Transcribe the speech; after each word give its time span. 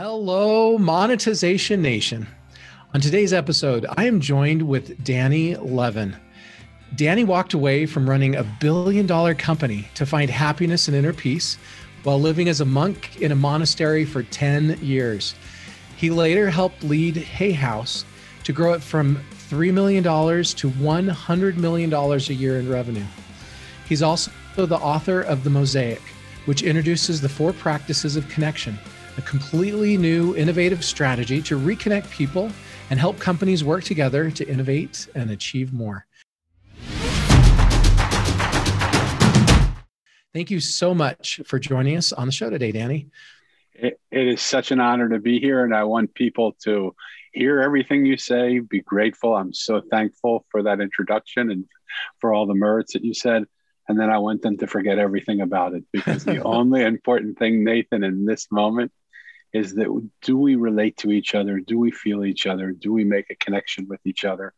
Hello, 0.00 0.78
Monetization 0.78 1.82
Nation. 1.82 2.28
On 2.94 3.00
today's 3.00 3.32
episode, 3.32 3.84
I 3.96 4.04
am 4.04 4.20
joined 4.20 4.62
with 4.62 5.02
Danny 5.02 5.56
Levin. 5.56 6.16
Danny 6.94 7.24
walked 7.24 7.52
away 7.52 7.84
from 7.84 8.08
running 8.08 8.36
a 8.36 8.44
billion 8.60 9.08
dollar 9.08 9.34
company 9.34 9.88
to 9.94 10.06
find 10.06 10.30
happiness 10.30 10.86
and 10.86 10.96
inner 10.96 11.12
peace 11.12 11.58
while 12.04 12.20
living 12.20 12.48
as 12.48 12.60
a 12.60 12.64
monk 12.64 13.20
in 13.20 13.32
a 13.32 13.34
monastery 13.34 14.04
for 14.04 14.22
10 14.22 14.78
years. 14.80 15.34
He 15.96 16.10
later 16.10 16.48
helped 16.48 16.84
lead 16.84 17.16
Hay 17.16 17.50
House 17.50 18.04
to 18.44 18.52
grow 18.52 18.74
it 18.74 18.82
from 18.84 19.16
$3 19.50 19.72
million 19.72 20.04
to 20.04 20.70
$100 20.70 21.56
million 21.56 21.92
a 21.92 22.16
year 22.18 22.60
in 22.60 22.70
revenue. 22.70 23.06
He's 23.88 24.02
also 24.02 24.30
the 24.54 24.76
author 24.76 25.22
of 25.22 25.42
The 25.42 25.50
Mosaic, 25.50 26.02
which 26.44 26.62
introduces 26.62 27.20
the 27.20 27.28
four 27.28 27.52
practices 27.52 28.14
of 28.14 28.28
connection, 28.28 28.78
a 29.18 29.22
completely 29.22 29.96
new, 29.96 30.34
innovative 30.36 30.84
strategy 30.84 31.42
to 31.42 31.58
reconnect 31.58 32.08
people 32.10 32.50
and 32.88 33.00
help 33.00 33.18
companies 33.18 33.64
work 33.64 33.82
together 33.82 34.30
to 34.30 34.48
innovate 34.48 35.08
and 35.14 35.30
achieve 35.32 35.72
more. 35.72 36.06
Thank 40.32 40.50
you 40.52 40.60
so 40.60 40.94
much 40.94 41.40
for 41.44 41.58
joining 41.58 41.96
us 41.96 42.12
on 42.12 42.26
the 42.26 42.32
show 42.32 42.48
today, 42.48 42.70
Danny. 42.70 43.08
it, 43.74 44.00
it 44.10 44.28
is 44.28 44.40
such 44.40 44.70
an 44.70 44.78
honor 44.78 45.08
to 45.08 45.18
be 45.18 45.40
here, 45.40 45.64
and 45.64 45.74
I 45.74 45.82
want 45.84 46.14
people 46.14 46.52
to 46.62 46.94
hear 47.32 47.60
everything 47.60 48.06
you 48.06 48.16
say, 48.16 48.60
be 48.60 48.80
grateful. 48.80 49.34
I'm 49.34 49.52
so 49.52 49.80
thankful 49.80 50.46
for 50.50 50.62
that 50.62 50.80
introduction 50.80 51.50
and 51.50 51.64
for 52.20 52.32
all 52.32 52.46
the 52.46 52.54
merits 52.54 52.92
that 52.92 53.04
you 53.04 53.14
said. 53.14 53.44
And 53.88 53.98
then 53.98 54.10
I 54.10 54.18
want 54.18 54.42
them 54.42 54.58
to 54.58 54.66
forget 54.66 54.98
everything 54.98 55.40
about 55.40 55.74
it 55.74 55.84
because 55.92 56.24
the 56.24 56.42
only 56.44 56.82
important 56.82 57.38
thing, 57.38 57.64
Nathan, 57.64 58.04
in 58.04 58.26
this 58.26 58.46
moment 58.52 58.92
is 59.52 59.74
that 59.74 60.10
do 60.22 60.36
we 60.36 60.56
relate 60.56 60.98
to 60.98 61.10
each 61.10 61.34
other? 61.34 61.60
Do 61.60 61.78
we 61.78 61.90
feel 61.90 62.24
each 62.24 62.46
other? 62.46 62.72
Do 62.72 62.92
we 62.92 63.04
make 63.04 63.30
a 63.30 63.36
connection 63.36 63.88
with 63.88 64.00
each 64.04 64.24
other? 64.24 64.52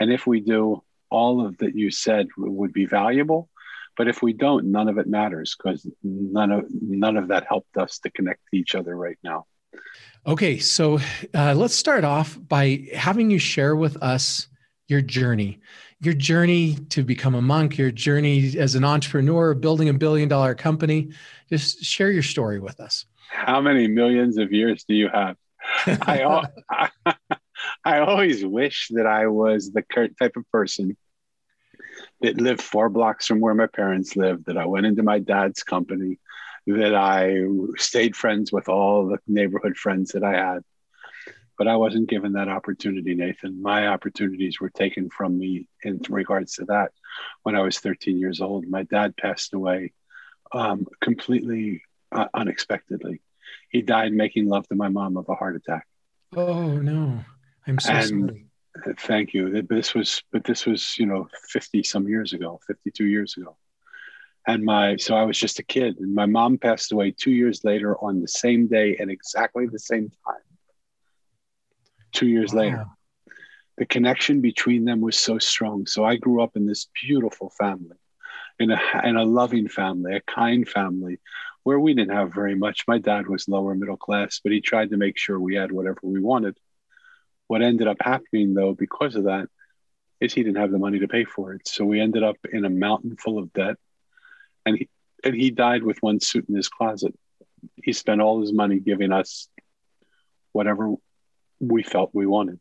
And 0.00 0.12
if 0.12 0.26
we 0.26 0.40
do, 0.40 0.82
all 1.10 1.44
of 1.44 1.58
that 1.58 1.74
you 1.74 1.90
said 1.90 2.28
would 2.36 2.72
be 2.72 2.86
valuable. 2.86 3.48
But 3.96 4.08
if 4.08 4.22
we 4.22 4.32
don't, 4.32 4.72
none 4.72 4.88
of 4.88 4.98
it 4.98 5.06
matters 5.06 5.56
because 5.56 5.88
none 6.02 6.50
of 6.50 6.64
none 6.70 7.16
of 7.16 7.28
that 7.28 7.46
helped 7.48 7.76
us 7.76 8.00
to 8.00 8.10
connect 8.10 8.40
to 8.50 8.58
each 8.58 8.74
other 8.74 8.96
right 8.96 9.18
now. 9.22 9.46
Okay, 10.26 10.58
so 10.58 10.98
uh, 11.34 11.54
let's 11.54 11.74
start 11.74 12.04
off 12.04 12.38
by 12.48 12.88
having 12.94 13.30
you 13.30 13.38
share 13.38 13.76
with 13.76 13.96
us 14.02 14.48
your 14.88 15.00
journey, 15.00 15.60
your 16.00 16.14
journey 16.14 16.74
to 16.90 17.02
become 17.02 17.34
a 17.34 17.42
monk, 17.42 17.78
your 17.78 17.90
journey 17.90 18.58
as 18.58 18.74
an 18.74 18.84
entrepreneur, 18.84 19.54
building 19.54 19.88
a 19.88 19.94
billion 19.94 20.28
dollar 20.28 20.54
company. 20.54 21.10
Just 21.48 21.84
share 21.84 22.10
your 22.10 22.22
story 22.22 22.58
with 22.58 22.80
us 22.80 23.06
how 23.28 23.60
many 23.60 23.86
millions 23.88 24.38
of 24.38 24.52
years 24.52 24.84
do 24.84 24.94
you 24.94 25.08
have? 25.08 25.36
I, 25.86 26.46
I, 27.84 27.98
always 27.98 28.44
wish 28.44 28.88
that 28.90 29.06
I 29.06 29.26
was 29.26 29.72
the 29.72 29.82
type 30.18 30.36
of 30.36 30.50
person 30.50 30.96
that 32.20 32.40
lived 32.40 32.60
four 32.62 32.88
blocks 32.88 33.26
from 33.26 33.40
where 33.40 33.54
my 33.54 33.66
parents 33.66 34.16
lived, 34.16 34.46
that 34.46 34.58
I 34.58 34.66
went 34.66 34.86
into 34.86 35.02
my 35.02 35.18
dad's 35.18 35.62
company, 35.62 36.18
that 36.66 36.94
I 36.94 37.44
stayed 37.76 38.16
friends 38.16 38.52
with 38.52 38.68
all 38.68 39.06
the 39.06 39.18
neighborhood 39.26 39.76
friends 39.76 40.12
that 40.12 40.24
I 40.24 40.32
had. 40.32 40.62
But 41.56 41.68
I 41.68 41.76
wasn't 41.76 42.08
given 42.08 42.32
that 42.32 42.48
opportunity, 42.48 43.14
Nathan. 43.14 43.62
My 43.62 43.86
opportunities 43.86 44.60
were 44.60 44.70
taken 44.70 45.08
from 45.08 45.38
me 45.38 45.68
in 45.84 46.00
regards 46.08 46.54
to 46.54 46.64
that 46.66 46.90
when 47.42 47.54
I 47.54 47.60
was 47.60 47.78
13 47.78 48.18
years 48.18 48.40
old. 48.40 48.66
My 48.66 48.82
dad 48.82 49.16
passed 49.16 49.54
away 49.54 49.92
um, 50.52 50.86
completely 51.00 51.82
uh, 52.14 52.28
unexpectedly. 52.32 53.20
He 53.68 53.82
died 53.82 54.12
making 54.12 54.48
love 54.48 54.66
to 54.68 54.74
my 54.74 54.88
mom 54.88 55.16
of 55.16 55.28
a 55.28 55.34
heart 55.34 55.56
attack. 55.56 55.86
Oh 56.36 56.78
no, 56.78 57.20
I'm 57.66 57.78
so 57.78 57.92
and, 57.92 58.08
sorry. 58.08 58.46
Thank 58.98 59.34
you. 59.34 59.62
This 59.62 59.94
was, 59.94 60.22
but 60.32 60.44
this 60.44 60.66
was, 60.66 60.98
you 60.98 61.06
know, 61.06 61.28
50 61.48 61.82
some 61.84 62.08
years 62.08 62.32
ago, 62.32 62.58
52 62.66 63.04
years 63.04 63.36
ago. 63.36 63.56
And 64.46 64.64
my, 64.64 64.96
so 64.96 65.14
I 65.14 65.22
was 65.22 65.38
just 65.38 65.60
a 65.60 65.62
kid, 65.62 65.98
and 66.00 66.14
my 66.14 66.26
mom 66.26 66.58
passed 66.58 66.92
away 66.92 67.12
two 67.12 67.30
years 67.30 67.64
later 67.64 67.96
on 67.96 68.20
the 68.20 68.28
same 68.28 68.66
day 68.66 68.96
and 68.98 69.10
exactly 69.10 69.66
the 69.66 69.78
same 69.78 70.10
time. 70.26 70.42
Two 72.12 72.26
years 72.26 72.52
wow. 72.52 72.60
later. 72.60 72.86
The 73.78 73.86
connection 73.86 74.40
between 74.40 74.84
them 74.84 75.00
was 75.00 75.18
so 75.18 75.38
strong. 75.38 75.86
So 75.86 76.04
I 76.04 76.16
grew 76.16 76.42
up 76.42 76.56
in 76.56 76.66
this 76.66 76.88
beautiful 77.00 77.50
family, 77.50 77.96
in 78.58 78.70
a, 78.70 78.80
in 79.04 79.16
a 79.16 79.24
loving 79.24 79.68
family, 79.68 80.16
a 80.16 80.20
kind 80.20 80.68
family 80.68 81.20
where 81.64 81.80
we 81.80 81.94
didn't 81.94 82.14
have 82.14 82.32
very 82.32 82.54
much. 82.54 82.84
My 82.86 82.98
dad 82.98 83.26
was 83.26 83.48
lower 83.48 83.74
middle 83.74 83.96
class, 83.96 84.40
but 84.42 84.52
he 84.52 84.60
tried 84.60 84.90
to 84.90 84.96
make 84.96 85.18
sure 85.18 85.40
we 85.40 85.56
had 85.56 85.72
whatever 85.72 85.98
we 86.02 86.20
wanted. 86.20 86.56
What 87.48 87.62
ended 87.62 87.88
up 87.88 87.96
happening, 88.00 88.54
though, 88.54 88.74
because 88.74 89.16
of 89.16 89.24
that, 89.24 89.48
is 90.20 90.32
he 90.32 90.42
didn't 90.42 90.60
have 90.60 90.70
the 90.70 90.78
money 90.78 91.00
to 91.00 91.08
pay 91.08 91.24
for 91.24 91.54
it. 91.54 91.66
So 91.66 91.84
we 91.84 92.00
ended 92.00 92.22
up 92.22 92.36
in 92.50 92.64
a 92.64 92.70
mountain 92.70 93.16
full 93.16 93.38
of 93.38 93.52
debt, 93.52 93.76
and 94.64 94.78
he 94.78 94.88
and 95.24 95.34
he 95.34 95.50
died 95.50 95.82
with 95.82 96.02
one 96.02 96.20
suit 96.20 96.46
in 96.48 96.54
his 96.54 96.68
closet. 96.68 97.14
He 97.82 97.94
spent 97.94 98.20
all 98.20 98.40
his 98.40 98.52
money 98.52 98.78
giving 98.78 99.10
us 99.10 99.48
whatever 100.52 100.94
we 101.60 101.82
felt 101.82 102.10
we 102.12 102.26
wanted 102.26 102.60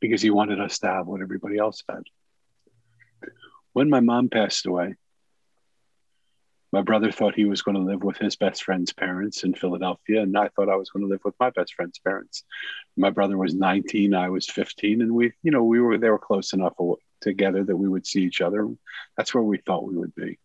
because 0.00 0.20
he 0.20 0.30
wanted 0.30 0.60
us 0.60 0.80
to 0.80 0.88
have 0.88 1.06
what 1.06 1.20
everybody 1.22 1.56
else 1.56 1.84
had. 1.88 2.02
When 3.72 3.88
my 3.90 4.00
mom 4.00 4.28
passed 4.28 4.66
away, 4.66 4.96
my 6.74 6.82
brother 6.82 7.12
thought 7.12 7.36
he 7.36 7.44
was 7.44 7.62
going 7.62 7.76
to 7.76 7.80
live 7.80 8.02
with 8.02 8.16
his 8.16 8.34
best 8.34 8.64
friend's 8.64 8.92
parents 8.92 9.44
in 9.44 9.54
Philadelphia, 9.54 10.22
and 10.22 10.36
I 10.36 10.48
thought 10.48 10.68
I 10.68 10.74
was 10.74 10.90
going 10.90 11.04
to 11.04 11.08
live 11.08 11.20
with 11.24 11.36
my 11.38 11.50
best 11.50 11.72
friend's 11.74 12.00
parents. 12.00 12.42
My 12.96 13.10
brother 13.10 13.38
was 13.38 13.54
19, 13.54 14.12
I 14.12 14.28
was 14.28 14.48
15, 14.48 15.00
and 15.00 15.12
we, 15.12 15.34
you 15.44 15.52
know, 15.52 15.62
we 15.62 15.80
were 15.80 15.98
they 15.98 16.10
were 16.10 16.18
close 16.18 16.52
enough 16.52 16.74
together 17.20 17.62
that 17.62 17.76
we 17.76 17.88
would 17.88 18.04
see 18.04 18.24
each 18.24 18.40
other. 18.40 18.68
That's 19.16 19.32
where 19.32 19.44
we 19.44 19.58
thought 19.58 19.86
we 19.86 19.96
would 19.96 20.16
be. 20.16 20.40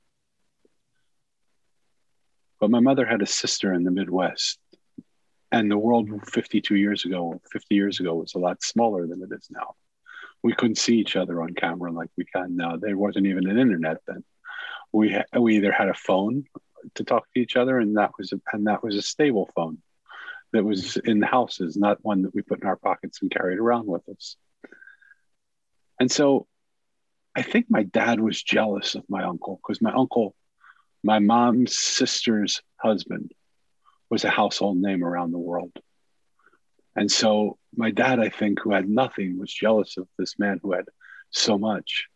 But 2.59 2.69
my 2.69 2.79
mother 2.79 3.07
had 3.07 3.23
a 3.23 3.25
sister 3.25 3.73
in 3.73 3.83
the 3.83 3.89
Midwest, 3.89 4.59
and 5.51 5.71
the 5.71 5.79
world 5.79 6.11
52 6.27 6.75
years 6.75 7.05
ago, 7.05 7.41
50 7.51 7.73
years 7.73 7.99
ago, 7.99 8.13
was 8.13 8.35
a 8.35 8.39
lot 8.39 8.61
smaller 8.61 9.07
than 9.07 9.23
it 9.23 9.35
is 9.35 9.47
now. 9.49 9.73
We 10.43 10.53
couldn't 10.53 10.77
see 10.77 10.99
each 10.99 11.15
other 11.15 11.41
on 11.41 11.55
camera 11.55 11.91
like 11.91 12.11
we 12.15 12.25
can 12.25 12.55
now. 12.55 12.77
There 12.77 12.95
wasn't 12.95 13.25
even 13.25 13.49
an 13.49 13.57
internet 13.57 13.97
then 14.05 14.23
we 14.91 15.13
ha- 15.13 15.39
we 15.39 15.57
either 15.57 15.71
had 15.71 15.89
a 15.89 15.93
phone 15.93 16.45
to 16.95 17.03
talk 17.03 17.25
to 17.33 17.39
each 17.39 17.55
other, 17.55 17.79
and 17.79 17.97
that 17.97 18.11
was 18.17 18.33
a, 18.33 18.41
and 18.53 18.67
that 18.67 18.83
was 18.83 18.95
a 18.95 19.01
stable 19.01 19.49
phone 19.55 19.79
that 20.51 20.63
was 20.63 20.97
in 20.97 21.19
the 21.19 21.27
houses, 21.27 21.77
not 21.77 22.03
one 22.03 22.23
that 22.23 22.33
we 22.33 22.41
put 22.41 22.61
in 22.61 22.67
our 22.67 22.75
pockets 22.75 23.21
and 23.21 23.31
carried 23.31 23.59
around 23.59 23.85
with 23.85 24.07
us. 24.09 24.35
And 25.99 26.11
so, 26.11 26.47
I 27.35 27.41
think 27.41 27.67
my 27.69 27.83
dad 27.83 28.19
was 28.19 28.41
jealous 28.41 28.95
of 28.95 29.03
my 29.09 29.23
uncle 29.23 29.59
because 29.61 29.81
my 29.81 29.93
uncle, 29.93 30.35
my 31.03 31.19
mom's 31.19 31.77
sister's 31.77 32.61
husband, 32.77 33.31
was 34.09 34.23
a 34.23 34.29
household 34.29 34.77
name 34.77 35.03
around 35.03 35.31
the 35.31 35.37
world. 35.37 35.71
And 36.95 37.11
so 37.11 37.57
my 37.75 37.91
dad, 37.91 38.19
I 38.19 38.29
think, 38.29 38.59
who 38.59 38.71
had 38.71 38.89
nothing, 38.89 39.39
was 39.39 39.53
jealous 39.53 39.97
of 39.97 40.07
this 40.17 40.39
man 40.39 40.59
who 40.61 40.73
had 40.73 40.85
so 41.29 41.57
much. 41.57 42.07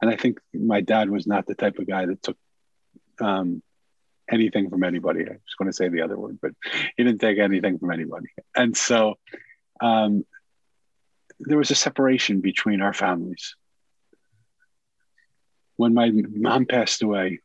And 0.00 0.10
I 0.10 0.16
think 0.16 0.38
my 0.52 0.80
dad 0.80 1.10
was 1.10 1.26
not 1.26 1.46
the 1.46 1.54
type 1.54 1.78
of 1.78 1.86
guy 1.86 2.06
that 2.06 2.22
took 2.22 2.36
um, 3.20 3.62
anything 4.30 4.70
from 4.70 4.84
anybody. 4.84 5.20
I 5.20 5.32
was 5.32 5.54
going 5.58 5.70
to 5.70 5.76
say 5.76 5.88
the 5.88 6.02
other 6.02 6.18
word, 6.18 6.38
but 6.40 6.52
he 6.96 7.04
didn't 7.04 7.20
take 7.20 7.38
anything 7.38 7.78
from 7.78 7.90
anybody. 7.90 8.26
And 8.56 8.76
so 8.76 9.14
um, 9.80 10.24
there 11.40 11.58
was 11.58 11.70
a 11.70 11.76
separation 11.76 12.40
between 12.40 12.80
our 12.80 12.92
families. 12.92 13.56
When 15.76 15.94
my 15.94 16.10
mom 16.12 16.66
passed 16.66 17.02
away, 17.02 17.40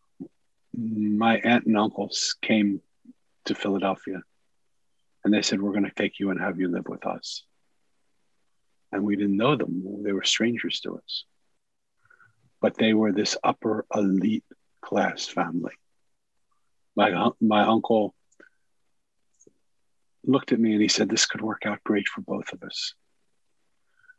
my 0.78 1.40
aunt 1.40 1.66
and 1.66 1.78
uncles 1.78 2.36
came 2.42 2.82
to 3.46 3.56
Philadelphia 3.56 4.22
and 5.24 5.34
they 5.34 5.42
said, 5.42 5.62
We're 5.62 5.72
going 5.72 5.86
to 5.86 5.92
take 5.96 6.20
you 6.20 6.30
and 6.30 6.40
have 6.40 6.60
you 6.60 6.68
live 6.68 6.88
with 6.88 7.06
us. 7.08 7.44
And 8.92 9.04
we 9.04 9.16
didn't 9.16 9.38
know 9.38 9.56
them, 9.56 10.04
they 10.04 10.14
were 10.14 10.24
strangers 10.24 10.80
to 10.82 10.98
us 10.98 11.26
but 12.62 12.78
they 12.78 12.94
were 12.94 13.12
this 13.12 13.38
upper 13.44 13.86
elite 13.94 14.44
class 14.82 15.26
family. 15.26 15.74
My, 16.96 17.30
my 17.40 17.62
uncle 17.62 18.14
looked 20.26 20.52
at 20.52 20.60
me 20.60 20.74
and 20.74 20.82
he 20.82 20.88
said, 20.88 21.10
This 21.10 21.26
could 21.26 21.42
work 21.42 21.66
out 21.66 21.84
great 21.84 22.08
for 22.08 22.22
both 22.22 22.52
of 22.54 22.64
us. 22.64 22.94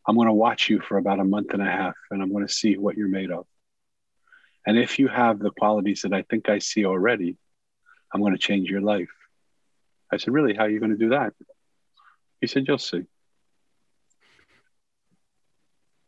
I'm 0.07 0.17
going 0.17 0.29
to 0.29 0.33
watch 0.33 0.69
you 0.69 0.81
for 0.81 0.97
about 0.97 1.21
a 1.21 1.25
month 1.25 1.53
and 1.53 1.63
a 1.63 1.71
half 1.71 1.95
and 2.11 2.23
I'm 2.23 2.33
going 2.33 2.47
to 2.47 2.53
see 2.53 2.77
what 2.77 2.97
you're 2.97 3.09
made 3.09 3.31
of. 3.31 3.47
And 4.67 4.79
if 4.79 4.99
you 4.99 5.09
have 5.09 5.39
the 5.39 5.51
qualities 5.51 6.03
that 6.03 6.13
I 6.13 6.23
think 6.23 6.49
I 6.49 6.59
see 6.59 6.85
already, 6.85 7.37
I'm 8.13 8.21
going 8.21 8.33
to 8.33 8.39
change 8.39 8.71
your 8.71 8.81
life. 8.81 9.11
I 10.13 10.17
said, 10.17 10.33
Really? 10.33 10.55
How 10.55 10.65
are 10.65 10.71
you 10.71 10.81
going 10.81 10.93
to 10.93 10.97
do 10.97 11.11
that? 11.11 11.35
He 12.41 12.47
said, 12.47 12.65
You'll 12.67 12.79
see. 12.79 13.05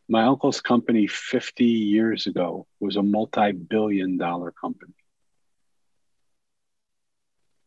My 0.09 0.25
uncle's 0.25 0.61
company 0.61 1.07
50 1.07 1.65
years 1.65 2.27
ago 2.27 2.67
was 2.81 2.97
a 2.97 3.03
multi 3.03 3.53
billion 3.53 4.19
dollar 4.19 4.53
company. 4.53 4.95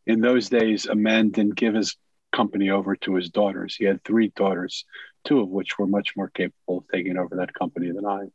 In 0.06 0.20
those 0.20 0.48
days, 0.48 0.86
a 0.86 0.94
man 0.94 1.30
didn't 1.30 1.56
give 1.56 1.74
his 1.74 1.96
company 2.32 2.70
over 2.70 2.94
to 2.96 3.14
his 3.14 3.30
daughters. 3.30 3.74
He 3.74 3.84
had 3.86 4.04
three 4.04 4.28
daughters, 4.36 4.84
two 5.24 5.40
of 5.40 5.48
which 5.48 5.78
were 5.78 5.86
much 5.86 6.12
more 6.16 6.28
capable 6.28 6.78
of 6.78 6.84
taking 6.92 7.16
over 7.16 7.36
that 7.36 7.54
company 7.54 7.90
than 7.90 8.06
I. 8.06 8.26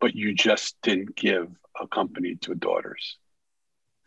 But 0.00 0.14
you 0.14 0.34
just 0.34 0.76
didn't 0.82 1.16
give 1.16 1.48
a 1.80 1.86
company 1.86 2.36
to 2.42 2.54
daughters. 2.54 3.18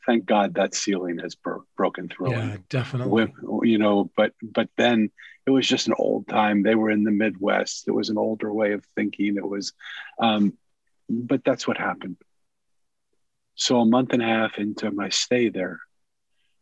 Thank 0.05 0.25
God 0.25 0.55
that 0.55 0.73
ceiling 0.73 1.19
has 1.19 1.35
bro- 1.35 1.65
broken 1.77 2.07
through. 2.07 2.31
Yeah, 2.31 2.57
definitely. 2.69 3.33
you 3.63 3.77
know, 3.77 4.09
but 4.15 4.33
but 4.41 4.69
then 4.77 5.11
it 5.45 5.51
was 5.51 5.67
just 5.67 5.87
an 5.87 5.95
old 5.97 6.27
time. 6.27 6.63
They 6.63 6.75
were 6.75 6.91
in 6.91 7.03
the 7.03 7.11
Midwest. 7.11 7.87
It 7.87 7.91
was 7.91 8.09
an 8.09 8.17
older 8.17 8.53
way 8.53 8.73
of 8.73 8.85
thinking. 8.95 9.37
It 9.37 9.47
was, 9.47 9.73
um, 10.19 10.53
but 11.09 11.43
that's 11.43 11.67
what 11.67 11.77
happened. 11.77 12.17
So 13.55 13.79
a 13.79 13.85
month 13.85 14.13
and 14.13 14.21
a 14.21 14.25
half 14.25 14.57
into 14.57 14.89
my 14.91 15.09
stay 15.09 15.49
there, 15.49 15.79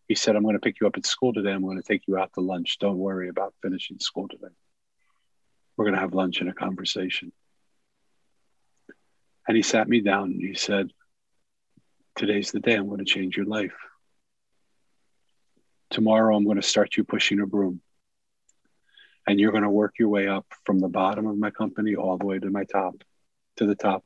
he 0.07 0.15
said, 0.15 0.35
I'm 0.35 0.43
going 0.43 0.55
to 0.55 0.59
pick 0.59 0.79
you 0.79 0.87
up 0.87 0.97
at 0.97 1.05
school 1.05 1.33
today. 1.33 1.51
I'm 1.51 1.63
going 1.63 1.77
to 1.77 1.83
take 1.83 2.03
you 2.07 2.17
out 2.17 2.31
to 2.33 2.41
lunch. 2.41 2.79
Don't 2.79 2.97
worry 2.97 3.29
about 3.29 3.53
finishing 3.61 3.99
school 3.99 4.27
today. 4.27 4.53
We're 5.75 5.85
going 5.85 5.95
to 5.95 6.01
have 6.01 6.13
lunch 6.13 6.39
and 6.39 6.49
a 6.49 6.53
conversation. 6.53 7.31
And 9.47 9.55
he 9.55 9.63
sat 9.63 9.87
me 9.87 10.01
down 10.01 10.31
and 10.31 10.41
he 10.41 10.55
said, 10.55 10.91
Today's 12.17 12.51
the 12.51 12.59
day 12.59 12.73
I'm 12.73 12.87
going 12.87 12.99
to 12.99 13.05
change 13.05 13.37
your 13.37 13.45
life. 13.45 13.75
Tomorrow 15.91 16.35
I'm 16.35 16.43
going 16.43 16.57
to 16.57 16.67
start 16.67 16.97
you 16.97 17.05
pushing 17.05 17.39
a 17.39 17.45
broom. 17.45 17.79
And 19.25 19.39
you're 19.39 19.51
going 19.51 19.63
to 19.63 19.69
work 19.69 19.95
your 19.99 20.09
way 20.09 20.27
up 20.27 20.45
from 20.65 20.79
the 20.79 20.89
bottom 20.89 21.27
of 21.27 21.37
my 21.37 21.51
company 21.51 21.95
all 21.95 22.17
the 22.17 22.25
way 22.25 22.39
to 22.39 22.49
my 22.49 22.65
top, 22.65 22.95
to 23.57 23.65
the 23.65 23.75
top 23.75 24.03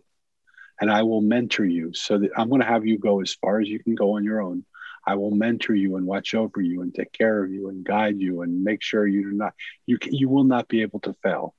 and 0.81 0.91
I 0.91 1.03
will 1.03 1.21
mentor 1.21 1.63
you. 1.63 1.93
So 1.93 2.17
that 2.17 2.31
I'm 2.35 2.49
going 2.49 2.61
to 2.61 2.67
have 2.67 2.85
you 2.85 2.97
go 2.97 3.21
as 3.21 3.35
far 3.35 3.61
as 3.61 3.69
you 3.69 3.79
can 3.79 3.95
go 3.95 4.17
on 4.17 4.23
your 4.23 4.41
own. 4.41 4.65
I 5.05 5.15
will 5.15 5.31
mentor 5.31 5.75
you 5.75 5.95
and 5.95 6.05
watch 6.05 6.33
over 6.33 6.59
you 6.59 6.81
and 6.81 6.93
take 6.93 7.11
care 7.13 7.43
of 7.43 7.51
you 7.51 7.69
and 7.69 7.85
guide 7.85 8.19
you 8.19 8.41
and 8.41 8.63
make 8.63 8.81
sure 8.81 9.07
you 9.07 9.23
do 9.23 9.31
not 9.31 9.53
you 9.85 9.97
you 10.03 10.27
will 10.27 10.43
not 10.43 10.67
be 10.67 10.81
able 10.81 10.99
to 11.01 11.15
fail. 11.23 11.55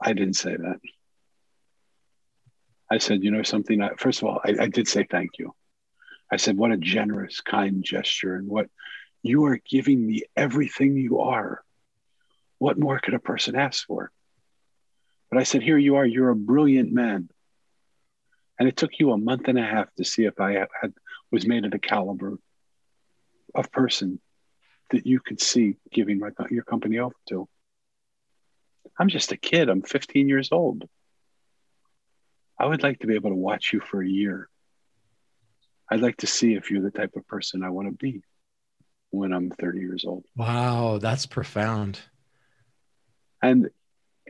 I 0.00 0.12
didn't 0.12 0.34
say 0.34 0.56
that. 0.56 0.78
I 2.90 2.98
said, 2.98 3.22
you 3.22 3.30
know 3.30 3.42
something? 3.42 3.82
I, 3.82 3.90
first 3.96 4.22
of 4.22 4.28
all, 4.28 4.40
I, 4.44 4.54
I 4.60 4.66
did 4.68 4.88
say 4.88 5.06
thank 5.08 5.38
you. 5.38 5.54
I 6.30 6.36
said, 6.36 6.56
what 6.56 6.72
a 6.72 6.76
generous, 6.76 7.40
kind 7.40 7.82
gesture, 7.82 8.34
and 8.36 8.48
what 8.48 8.68
you 9.22 9.44
are 9.46 9.58
giving 9.68 10.06
me 10.06 10.22
everything 10.36 10.96
you 10.96 11.20
are. 11.20 11.62
What 12.58 12.78
more 12.78 12.98
could 12.98 13.14
a 13.14 13.18
person 13.18 13.56
ask 13.56 13.86
for? 13.86 14.10
But 15.30 15.38
I 15.38 15.42
said, 15.42 15.62
here 15.62 15.78
you 15.78 15.96
are, 15.96 16.04
you're 16.04 16.30
a 16.30 16.36
brilliant 16.36 16.92
man 16.92 17.28
and 18.58 18.68
it 18.68 18.76
took 18.76 18.98
you 18.98 19.12
a 19.12 19.18
month 19.18 19.48
and 19.48 19.58
a 19.58 19.62
half 19.62 19.92
to 19.94 20.04
see 20.04 20.24
if 20.24 20.40
I 20.40 20.66
had 20.80 20.92
was 21.30 21.46
made 21.46 21.64
of 21.64 21.70
the 21.70 21.78
caliber 21.78 22.38
of 23.54 23.70
person 23.70 24.20
that 24.90 25.06
you 25.06 25.20
could 25.20 25.40
see 25.40 25.76
giving 25.92 26.18
my, 26.18 26.30
your 26.50 26.64
company 26.64 26.98
over 26.98 27.14
to. 27.28 27.48
I'm 28.98 29.08
just 29.08 29.32
a 29.32 29.36
kid. 29.36 29.68
I'm 29.68 29.82
15 29.82 30.28
years 30.28 30.50
old. 30.50 30.88
I 32.58 32.66
would 32.66 32.82
like 32.82 32.98
to 33.00 33.06
be 33.06 33.14
able 33.14 33.30
to 33.30 33.36
watch 33.36 33.72
you 33.72 33.80
for 33.80 34.02
a 34.02 34.08
year. 34.08 34.48
I'd 35.90 36.00
like 36.00 36.16
to 36.18 36.26
see 36.26 36.54
if 36.54 36.70
you're 36.70 36.82
the 36.82 36.90
type 36.90 37.16
of 37.16 37.26
person 37.26 37.62
I 37.62 37.70
want 37.70 37.88
to 37.88 37.94
be 37.94 38.22
when 39.10 39.32
I'm 39.32 39.50
30 39.50 39.78
years 39.78 40.04
old. 40.06 40.24
Wow, 40.36 40.98
that's 40.98 41.24
profound. 41.24 42.00
And 43.42 43.70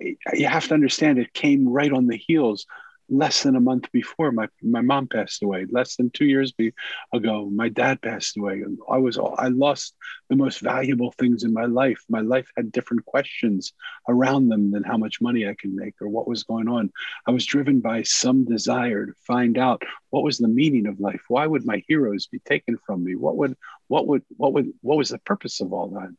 eh, 0.01 0.15
you 0.35 0.47
have 0.47 0.69
to 0.69 0.75
understand 0.75 1.19
it 1.19 1.33
came 1.33 1.69
right 1.69 1.93
on 1.93 2.07
the 2.07 2.17
heels 2.17 2.67
less 3.09 3.43
than 3.43 3.57
a 3.57 3.61
month 3.61 3.91
before 3.93 4.33
my, 4.33 4.49
my 4.63 4.81
mom 4.81 5.07
passed 5.07 5.43
away 5.43 5.67
less 5.71 5.97
than 5.97 6.11
two 6.11 6.27
years 6.27 6.53
be, 6.53 6.73
ago 7.13 7.49
my 7.51 7.69
dad 7.69 8.01
passed 8.03 8.37
away. 8.37 8.63
I 8.91 8.99
was 8.99 9.19
i 9.19 9.49
lost 9.49 9.95
the 10.29 10.37
most 10.37 10.61
valuable 10.61 11.13
things 11.13 11.45
in 11.45 11.53
my 11.53 11.65
life. 11.65 12.05
My 12.09 12.21
life 12.21 12.51
had 12.57 12.73
different 12.73 13.05
questions 13.07 13.73
around 14.09 14.49
them 14.49 14.71
than 14.71 14.85
how 14.85 14.97
much 14.97 15.21
money 15.21 15.49
i 15.49 15.55
can 15.59 15.75
make 15.75 15.95
or 16.01 16.09
what 16.09 16.29
was 16.29 16.45
going 16.45 16.69
on. 16.69 16.93
I 17.27 17.31
was 17.31 17.47
driven 17.47 17.81
by 17.81 18.03
some 18.03 18.45
desire 18.45 19.07
to 19.07 19.13
find 19.27 19.59
out 19.59 19.83
what 20.11 20.25
was 20.25 20.39
the 20.39 20.49
meaning 20.49 20.87
of 20.87 21.01
life. 21.01 21.23
Why 21.29 21.47
would 21.47 21.65
my 21.65 21.83
heroes 21.89 22.27
be 22.27 22.41
taken 22.41 22.77
from 22.87 23.05
me? 23.05 23.15
What 23.15 23.37
would 23.37 23.57
what 23.89 24.07
would 24.07 24.23
what 24.37 24.53
would 24.53 24.73
what 24.83 24.99
was 24.99 25.09
the 25.11 25.19
purpose 25.19 25.61
of 25.61 25.73
all 25.73 25.89
that 25.89 26.11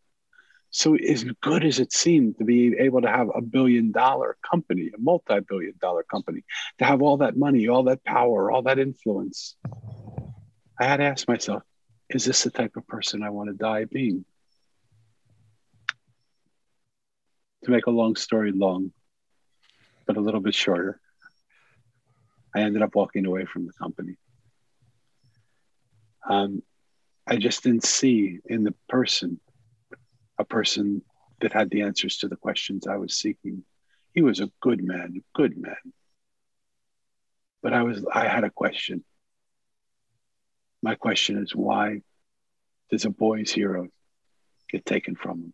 so, 0.71 0.95
as 0.95 1.23
good 1.41 1.65
as 1.65 1.79
it 1.79 1.91
seemed 1.91 2.37
to 2.37 2.43
be 2.43 2.77
able 2.77 3.01
to 3.01 3.09
have 3.09 3.29
a 3.33 3.41
billion 3.41 3.91
dollar 3.91 4.37
company, 4.49 4.91
a 4.95 4.99
multi 4.99 5.39
billion 5.39 5.73
dollar 5.81 6.03
company, 6.03 6.43
to 6.77 6.85
have 6.85 7.01
all 7.01 7.17
that 7.17 7.35
money, 7.35 7.67
all 7.67 7.83
that 7.83 8.03
power, 8.03 8.51
all 8.51 8.61
that 8.63 8.77
influence, 8.77 9.55
I 10.79 10.85
had 10.85 10.97
to 10.97 11.03
ask 11.05 11.27
myself, 11.27 11.63
is 12.09 12.23
this 12.23 12.43
the 12.43 12.51
type 12.51 12.75
of 12.75 12.87
person 12.87 13.23
I 13.23 13.31
want 13.31 13.49
to 13.49 13.55
die 13.55 13.85
being? 13.85 14.25
To 17.63 17.71
make 17.71 17.87
a 17.87 17.91
long 17.91 18.15
story 18.15 18.51
long, 18.51 18.91
but 20.05 20.17
a 20.17 20.21
little 20.21 20.39
bit 20.39 20.53
shorter, 20.53 21.01
I 22.55 22.61
ended 22.61 22.83
up 22.83 22.95
walking 22.95 23.25
away 23.25 23.45
from 23.45 23.65
the 23.65 23.73
company. 23.73 24.17
Um, 26.29 26.61
I 27.25 27.37
just 27.37 27.63
didn't 27.63 27.83
see 27.83 28.39
in 28.45 28.63
the 28.63 28.73
person 28.87 29.39
a 30.39 30.45
person 30.45 31.03
that 31.41 31.53
had 31.53 31.69
the 31.69 31.81
answers 31.81 32.17
to 32.17 32.27
the 32.27 32.37
questions 32.37 32.87
I 32.87 32.97
was 32.97 33.19
seeking. 33.19 33.63
He 34.13 34.21
was 34.21 34.39
a 34.39 34.51
good 34.61 34.83
man, 34.83 35.21
good 35.35 35.57
man. 35.57 35.75
But 37.61 37.73
I 37.73 37.83
was 37.83 38.03
I 38.11 38.27
had 38.27 38.45
a 38.45 38.49
question. 38.49 39.03
My 40.81 40.95
question 40.95 41.37
is 41.43 41.53
why 41.53 42.01
does 42.89 43.05
a 43.05 43.09
boy's 43.09 43.51
hero 43.51 43.87
get 44.71 44.85
taken 44.85 45.15
from 45.15 45.39
him? 45.39 45.53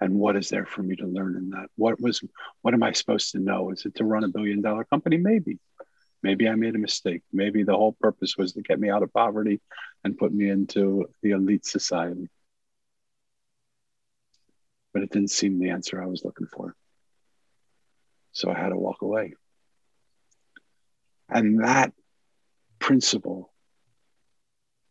And 0.00 0.18
what 0.18 0.36
is 0.36 0.50
there 0.50 0.66
for 0.66 0.82
me 0.82 0.96
to 0.96 1.06
learn 1.06 1.36
in 1.36 1.50
that? 1.50 1.68
What 1.76 2.00
was 2.00 2.22
what 2.62 2.74
am 2.74 2.82
I 2.82 2.92
supposed 2.92 3.32
to 3.32 3.38
know? 3.38 3.70
Is 3.70 3.86
it 3.86 3.94
to 3.96 4.04
run 4.04 4.24
a 4.24 4.28
billion 4.28 4.60
dollar 4.60 4.84
company? 4.84 5.16
Maybe. 5.16 5.58
Maybe 6.22 6.48
I 6.48 6.56
made 6.56 6.74
a 6.74 6.78
mistake. 6.78 7.22
Maybe 7.32 7.62
the 7.62 7.76
whole 7.76 7.96
purpose 8.00 8.36
was 8.36 8.54
to 8.54 8.62
get 8.62 8.80
me 8.80 8.90
out 8.90 9.04
of 9.04 9.12
poverty 9.12 9.60
and 10.02 10.18
put 10.18 10.32
me 10.34 10.50
into 10.50 11.06
the 11.22 11.30
elite 11.30 11.64
society 11.64 12.28
but 14.96 15.02
it 15.02 15.10
didn't 15.10 15.30
seem 15.30 15.58
the 15.58 15.68
answer 15.68 16.02
I 16.02 16.06
was 16.06 16.24
looking 16.24 16.46
for. 16.46 16.74
So 18.32 18.50
I 18.50 18.58
had 18.58 18.70
to 18.70 18.78
walk 18.78 19.02
away. 19.02 19.34
And 21.28 21.62
that 21.62 21.92
principle 22.78 23.52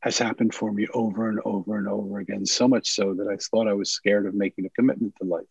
has 0.02 0.20
happened 0.20 0.54
for 0.54 0.72
me 0.72 0.86
over 0.94 1.28
and 1.28 1.40
over 1.44 1.80
and 1.80 1.88
over 1.88 2.20
again, 2.20 2.46
so 2.46 2.68
much 2.68 2.92
so 2.92 3.16
that 3.16 3.28
I 3.28 3.38
thought 3.38 3.68
I 3.68 3.74
was 3.74 3.90
scared 3.90 4.28
of 4.28 4.36
making 4.36 4.68
a 4.68 4.70
commitment 4.70 5.16
to 5.20 5.28
life 5.28 5.48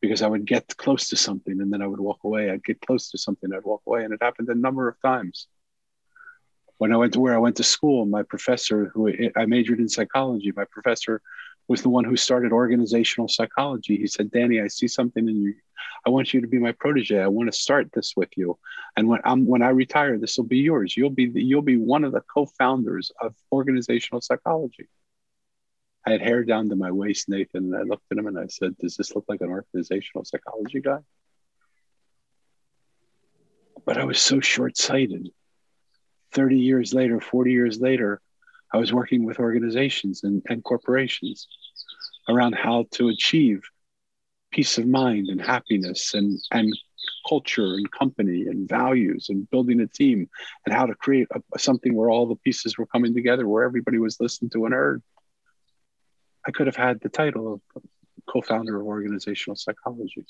because 0.00 0.22
I 0.22 0.28
would 0.28 0.46
get 0.46 0.76
close 0.76 1.08
to 1.08 1.16
something 1.16 1.60
and 1.60 1.72
then 1.72 1.82
I 1.82 1.88
would 1.88 1.98
walk 1.98 2.20
away. 2.22 2.50
I'd 2.50 2.62
get 2.62 2.80
close 2.82 3.10
to 3.10 3.18
something, 3.18 3.52
I'd 3.52 3.64
walk 3.64 3.82
away. 3.84 4.04
And 4.04 4.14
it 4.14 4.22
happened 4.22 4.48
a 4.48 4.54
number 4.54 4.86
of 4.86 4.94
times. 5.02 5.48
When 6.78 6.92
I 6.92 6.96
went 6.98 7.14
to 7.14 7.20
where 7.20 7.34
I 7.34 7.38
went 7.38 7.56
to 7.56 7.64
school, 7.64 8.06
my 8.06 8.22
professor, 8.22 8.92
who 8.94 9.12
I 9.34 9.46
majored 9.46 9.80
in 9.80 9.88
psychology, 9.88 10.52
my 10.54 10.66
professor 10.70 11.20
was 11.68 11.82
the 11.82 11.88
one 11.88 12.04
who 12.04 12.16
started 12.16 12.52
organizational 12.52 13.28
psychology. 13.28 13.96
He 13.96 14.06
said, 14.06 14.30
Danny, 14.30 14.60
I 14.60 14.68
see 14.68 14.88
something 14.88 15.28
in 15.28 15.36
you. 15.36 15.54
I 16.06 16.10
want 16.10 16.34
you 16.34 16.40
to 16.42 16.46
be 16.46 16.58
my 16.58 16.72
protege. 16.72 17.18
I 17.18 17.28
want 17.28 17.50
to 17.50 17.58
start 17.58 17.90
this 17.92 18.14
with 18.16 18.28
you. 18.36 18.58
And 18.96 19.08
when 19.08 19.20
I'm 19.24 19.46
when 19.46 19.62
I 19.62 19.70
retire, 19.70 20.18
this 20.18 20.36
will 20.36 20.44
be 20.44 20.58
yours. 20.58 20.96
You'll 20.96 21.10
be 21.10 21.30
the, 21.30 21.42
you'll 21.42 21.62
be 21.62 21.78
one 21.78 22.04
of 22.04 22.12
the 22.12 22.22
co-founders 22.22 23.10
of 23.20 23.34
organizational 23.50 24.20
psychology. 24.20 24.88
I 26.06 26.10
had 26.10 26.20
hair 26.20 26.44
down 26.44 26.68
to 26.68 26.76
my 26.76 26.90
waist, 26.90 27.30
Nathan, 27.30 27.72
and 27.72 27.76
I 27.76 27.82
looked 27.82 28.04
at 28.10 28.18
him 28.18 28.26
and 28.26 28.38
I 28.38 28.46
said, 28.48 28.76
Does 28.78 28.96
this 28.96 29.14
look 29.14 29.24
like 29.28 29.40
an 29.40 29.48
organizational 29.48 30.24
psychology 30.24 30.80
guy? 30.80 30.98
But 33.86 33.98
I 33.98 34.04
was 34.04 34.20
so 34.20 34.40
short-sighted. 34.40 35.30
30 36.32 36.58
years 36.58 36.92
later, 36.92 37.20
40 37.20 37.52
years 37.52 37.80
later, 37.80 38.20
I 38.74 38.76
was 38.76 38.92
working 38.92 39.24
with 39.24 39.38
organizations 39.38 40.24
and, 40.24 40.42
and 40.48 40.64
corporations 40.64 41.46
around 42.28 42.56
how 42.56 42.86
to 42.94 43.08
achieve 43.08 43.62
peace 44.50 44.78
of 44.78 44.86
mind 44.88 45.28
and 45.28 45.40
happiness 45.40 46.12
and, 46.14 46.40
and 46.50 46.76
culture 47.28 47.74
and 47.74 47.88
company 47.92 48.46
and 48.48 48.68
values 48.68 49.28
and 49.28 49.48
building 49.48 49.80
a 49.80 49.86
team 49.86 50.28
and 50.66 50.74
how 50.74 50.86
to 50.86 50.94
create 50.96 51.28
a, 51.32 51.58
something 51.58 51.94
where 51.94 52.10
all 52.10 52.26
the 52.26 52.34
pieces 52.34 52.76
were 52.76 52.86
coming 52.86 53.14
together, 53.14 53.46
where 53.46 53.62
everybody 53.62 53.98
was 53.98 54.18
listened 54.18 54.50
to 54.50 54.64
and 54.64 54.74
heard. 54.74 55.04
I 56.44 56.50
could 56.50 56.66
have 56.66 56.74
had 56.74 56.98
the 57.00 57.08
title 57.08 57.62
of 57.76 57.82
co-founder 58.28 58.80
of 58.80 58.86
organizational 58.88 59.54
psychology. 59.54 60.26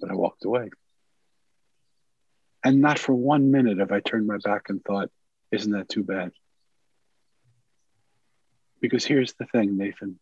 But 0.00 0.10
I 0.10 0.14
walked 0.14 0.44
away. 0.44 0.70
And 2.64 2.80
not 2.80 2.98
for 2.98 3.14
one 3.14 3.52
minute 3.52 3.78
have 3.78 3.92
I 3.92 4.00
turned 4.00 4.26
my 4.26 4.38
back 4.42 4.68
and 4.68 4.84
thought, 4.84 5.10
isn't 5.52 5.72
that 5.72 5.88
too 5.88 6.04
bad? 6.04 6.32
Because 8.80 9.04
here's 9.04 9.34
the 9.34 9.46
thing, 9.46 9.76
Nathan, 9.76 10.18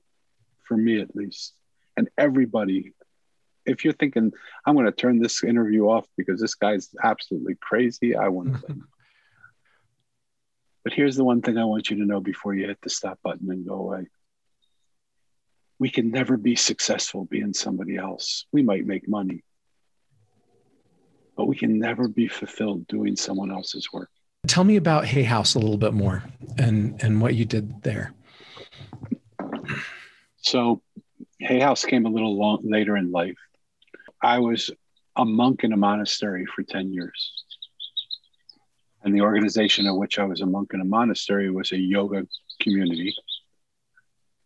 for 0.67 0.77
me 0.77 1.01
at 1.01 1.15
least, 1.15 1.55
and 1.97 2.09
everybody, 2.17 2.93
if 3.67 3.85
you're 3.85 3.93
thinking, 3.93 4.33
I'm 4.65 4.75
going 4.75 4.87
to 4.87 4.93
turn 4.93 5.19
this 5.19 5.43
interview 5.45 5.89
off 5.89 6.07
because 6.17 6.41
this 6.41 6.55
guy's 6.55 6.89
absolutely 7.03 7.57
crazy, 7.61 8.15
I 8.17 8.29
want 8.29 8.61
to. 8.67 8.83
but 10.85 10.93
here's 10.93 11.17
the 11.17 11.25
one 11.25 11.43
thing 11.43 11.59
I 11.59 11.65
want 11.65 11.91
you 11.91 11.97
to 11.99 12.05
know 12.05 12.21
before 12.21 12.55
you 12.55 12.67
hit 12.67 12.79
the 12.83 12.91
stop 12.91 13.19
button 13.23 13.51
and 13.51 13.67
go 13.67 13.75
away. 13.75 14.07
We 15.81 15.91
can 15.91 16.11
never 16.11 16.37
be 16.37 16.57
successful 16.57 17.25
being 17.25 17.53
somebody 17.53 17.97
else. 17.97 18.47
We 18.53 18.63
might 18.63 18.87
make 18.87 19.09
money, 19.09 19.45
but 21.37 21.47
we 21.47 21.57
can 21.57 21.79
never 21.79 22.09
be 22.09 22.27
fulfilled 22.27 22.87
doing 22.89 23.15
someone 23.17 23.53
else's 23.53 23.93
work. 23.93 24.11
Tell 24.49 24.65
me 24.65 24.77
about 24.77 25.05
Hay 25.05 25.23
House 25.23 25.55
a 25.55 25.59
little 25.59 25.77
bit 25.77 25.93
more 25.93 26.25
and 26.59 27.01
and 27.03 27.21
what 27.21 27.37
you 27.37 27.45
did 27.45 27.83
there. 27.83 28.13
So, 30.39 30.83
Hay 31.39 31.61
House 31.61 31.85
came 31.85 32.07
a 32.07 32.09
little 32.09 32.37
long 32.37 32.61
later 32.65 32.97
in 32.97 33.13
life. 33.13 33.37
I 34.23 34.39
was 34.39 34.71
a 35.17 35.25
monk 35.25 35.65
in 35.65 35.73
a 35.73 35.77
monastery 35.77 36.47
for 36.47 36.63
10 36.63 36.93
years. 36.93 37.45
And 39.03 39.15
the 39.15 39.21
organization 39.21 39.87
of 39.87 39.97
which 39.97 40.19
I 40.19 40.25
was 40.25 40.41
a 40.41 40.47
monk 40.47 40.73
in 40.75 40.81
a 40.81 40.85
monastery 40.85 41.51
was 41.51 41.73
a 41.73 41.79
yoga 41.79 42.27
community. 42.61 43.15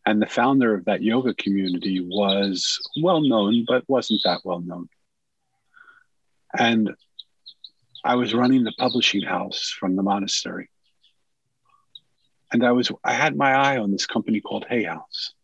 And 0.04 0.20
the 0.20 0.26
founder 0.26 0.74
of 0.74 0.84
that 0.86 1.02
yoga 1.02 1.34
community 1.34 2.00
was 2.00 2.78
well 3.00 3.20
known, 3.20 3.64
but 3.66 3.88
wasn't 3.88 4.22
that 4.24 4.40
well 4.44 4.60
known. 4.60 4.88
And 6.58 6.94
I 8.04 8.16
was 8.16 8.34
running 8.34 8.64
the 8.64 8.72
publishing 8.78 9.22
house 9.22 9.74
from 9.78 9.94
the 9.94 10.02
monastery. 10.02 10.68
And 12.52 12.64
I 12.64 12.72
was 12.72 12.90
I 13.04 13.12
had 13.12 13.36
my 13.36 13.52
eye 13.52 13.78
on 13.78 13.92
this 13.92 14.06
company 14.06 14.40
called 14.40 14.66
Hay 14.68 14.82
House. 14.82 15.34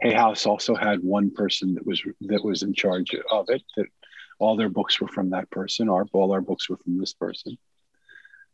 Hay 0.00 0.12
House 0.12 0.46
also 0.46 0.74
had 0.74 1.02
one 1.02 1.30
person 1.30 1.74
that 1.74 1.86
was 1.86 2.02
that 2.22 2.44
was 2.44 2.62
in 2.62 2.74
charge 2.74 3.14
of 3.30 3.46
it. 3.48 3.62
That 3.76 3.86
all 4.38 4.56
their 4.56 4.68
books 4.68 5.00
were 5.00 5.08
from 5.08 5.30
that 5.30 5.50
person. 5.50 5.88
Our 5.88 6.06
all 6.12 6.32
our 6.32 6.42
books 6.42 6.68
were 6.68 6.76
from 6.76 6.98
this 6.98 7.14
person. 7.14 7.56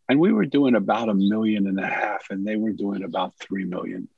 And 0.09 0.21
we 0.21 0.33
were 0.33 0.47
doing 0.47 0.75
about 0.75 1.09
a 1.09 1.15
million 1.15 1.67
and 1.67 1.79
a 1.79 1.87
half, 1.87 2.31
and 2.31 2.47
they 2.47 2.57
were 2.57 2.73
doing 2.73 3.03
about 3.03 3.35
three 3.39 3.65
million. 3.65 4.09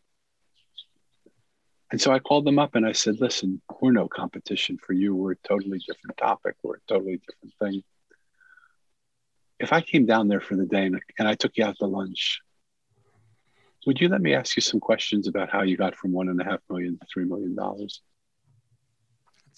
And 1.91 2.01
so 2.01 2.13
I 2.13 2.19
called 2.19 2.45
them 2.45 2.59
up 2.59 2.75
and 2.75 2.85
I 2.85 2.93
said, 2.93 3.21
listen, 3.21 3.61
we're 3.81 3.93
no 3.93 4.09
competition 4.09 4.79
for 4.85 4.95
you. 4.95 5.15
We're 5.15 5.33
a 5.33 5.49
totally 5.49 5.79
different 5.87 6.17
topic. 6.17 6.57
We're 6.63 6.77
a 6.77 6.81
totally 6.89 7.19
different 7.19 7.55
thing. 7.61 7.85
If 9.65 9.73
I 9.73 9.81
came 9.81 10.05
down 10.05 10.29
there 10.29 10.43
for 10.43 10.57
the 10.57 10.67
day 10.67 10.85
and, 10.85 11.01
and 11.19 11.27
I 11.27 11.35
took 11.35 11.57
you 11.57 11.65
out 11.65 11.77
to 11.79 11.87
lunch, 11.87 12.41
would 13.87 13.99
you 13.99 14.09
let 14.09 14.21
me 14.21 14.35
ask 14.35 14.57
you 14.57 14.63
some 14.63 14.79
questions 14.79 15.27
about 15.27 15.49
how 15.49 15.63
you 15.63 15.79
got 15.79 15.97
from 15.97 16.13
one 16.13 16.29
and 16.29 16.39
a 16.39 16.45
half 16.45 16.61
million 16.69 16.99
to 16.99 17.07
three 17.13 17.25
million 17.25 17.55
dollars? 17.55 18.03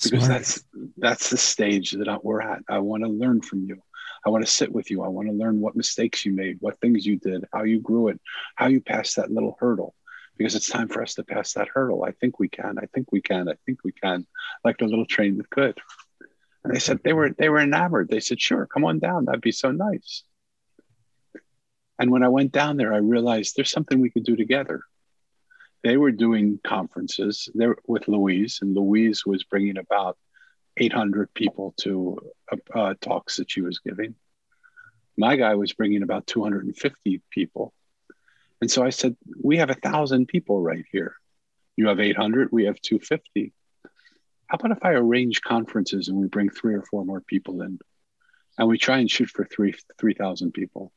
Because 0.03 0.25
Smart. 0.25 0.29
that's 0.29 0.65
that's 0.97 1.31
the 1.31 1.37
stage 1.37 1.91
that 1.91 2.25
we're 2.25 2.41
at. 2.41 2.63
I 2.69 2.79
want 2.79 3.03
to 3.03 3.09
learn 3.09 3.41
from 3.41 3.65
you. 3.65 3.83
I 4.25 4.31
want 4.31 4.45
to 4.45 4.51
sit 4.51 4.71
with 4.71 4.93
you. 4.93 5.03
I 5.03 5.09
want 5.09 5.27
to 5.29 5.35
learn 5.35 5.61
what 5.61 5.75
mistakes 5.75 6.25
you 6.25 6.33
made, 6.33 6.59
what 6.61 6.79
things 6.81 7.05
you 7.05 7.17
did, 7.17 7.45
how 7.53 7.65
you 7.65 7.81
grew 7.81 8.09
it, 8.09 8.21
how 8.55 8.69
you 8.69 8.81
passed 8.81 9.17
that 9.17 9.33
little 9.33 9.57
hurdle. 9.59 9.93
Because 10.37 10.55
it's 10.55 10.69
time 10.69 10.89
for 10.89 11.03
us 11.03 11.15
to 11.15 11.25
pass 11.25 11.55
that 11.55 11.69
hurdle. 11.73 12.05
I 12.05 12.13
think 12.13 12.39
we 12.39 12.49
can. 12.49 12.79
I 12.79 12.87
think 12.95 13.11
we 13.11 13.23
can. 13.23 13.49
I 13.49 13.55
think 13.65 13.83
we 13.83 13.91
can. 13.93 14.25
Like 14.65 14.77
the 14.79 14.87
little 14.87 15.07
train 15.07 15.39
that 15.39 15.51
could. 15.51 15.81
And 16.67 16.75
they 16.75 16.81
said 16.81 16.99
they 17.05 17.13
were 17.13 17.31
they 17.31 17.49
were 17.49 17.61
enamored. 17.61 18.09
They 18.09 18.19
said, 18.19 18.41
"Sure, 18.41 18.67
come 18.67 18.85
on 18.85 18.99
down. 18.99 19.25
That'd 19.25 19.41
be 19.41 19.53
so 19.53 19.71
nice." 19.71 20.25
And 21.97 22.11
when 22.11 22.25
I 22.25 22.29
went 22.29 22.51
down 22.51 22.77
there, 22.77 22.93
I 22.93 22.97
realized 22.97 23.55
there's 23.55 23.71
something 23.71 24.01
we 24.01 24.11
could 24.11 24.25
do 24.25 24.35
together. 24.35 24.83
They 25.85 25.97
were 25.97 26.11
doing 26.11 26.59
conferences 26.67 27.49
there 27.55 27.77
with 27.87 28.09
Louise, 28.09 28.59
and 28.63 28.75
Louise 28.75 29.25
was 29.25 29.45
bringing 29.45 29.79
about 29.79 30.19
800 30.77 31.33
people 31.35 31.73
to 31.83 32.19
uh, 32.75 32.95
talks 33.01 33.37
that 33.37 33.49
she 33.49 33.61
was 33.61 33.79
giving. 33.79 34.17
My 35.17 35.37
guy 35.37 35.55
was 35.55 35.73
bringing 35.73 36.03
about 36.03 36.27
250 36.27 37.23
people. 37.31 37.73
And 38.61 38.69
so 38.69 38.83
I 38.83 38.91
said, 38.91 39.17
We 39.41 39.59
have 39.59 39.71
a 39.71 39.75
thousand 39.75 40.27
people 40.27 40.61
right 40.61 40.85
here. 40.91 41.15
You 41.77 41.87
have 41.87 42.01
800, 42.01 42.49
we 42.51 42.65
have 42.65 42.81
250. 42.81 43.53
How 44.49 44.57
about 44.57 44.77
if 44.77 44.85
I 44.85 44.93
arrange 44.93 45.43
conferences 45.43 46.09
and 46.09 46.17
we 46.19 46.29
bring 46.29 46.51
three 46.51 46.75
or 46.75 46.83
four 46.83 47.05
more 47.05 47.21
people 47.21 47.63
in 47.63 47.79
and 48.59 48.69
we 48.69 48.79
try 48.79 48.99
and 48.99 49.11
shoot 49.11 49.29
for 49.31 49.45
three 49.45 49.75
3,000 49.99 50.53
people? 50.53 50.93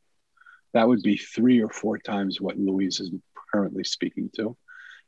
that 0.74 0.88
would 0.88 1.02
be 1.02 1.18
three 1.18 1.62
or 1.62 1.70
four 1.70 1.98
times 1.98 2.40
what 2.40 2.58
Louise 2.58 3.00
is 3.00 3.12
currently 3.52 3.84
speaking 3.84 4.30
to. 4.36 4.56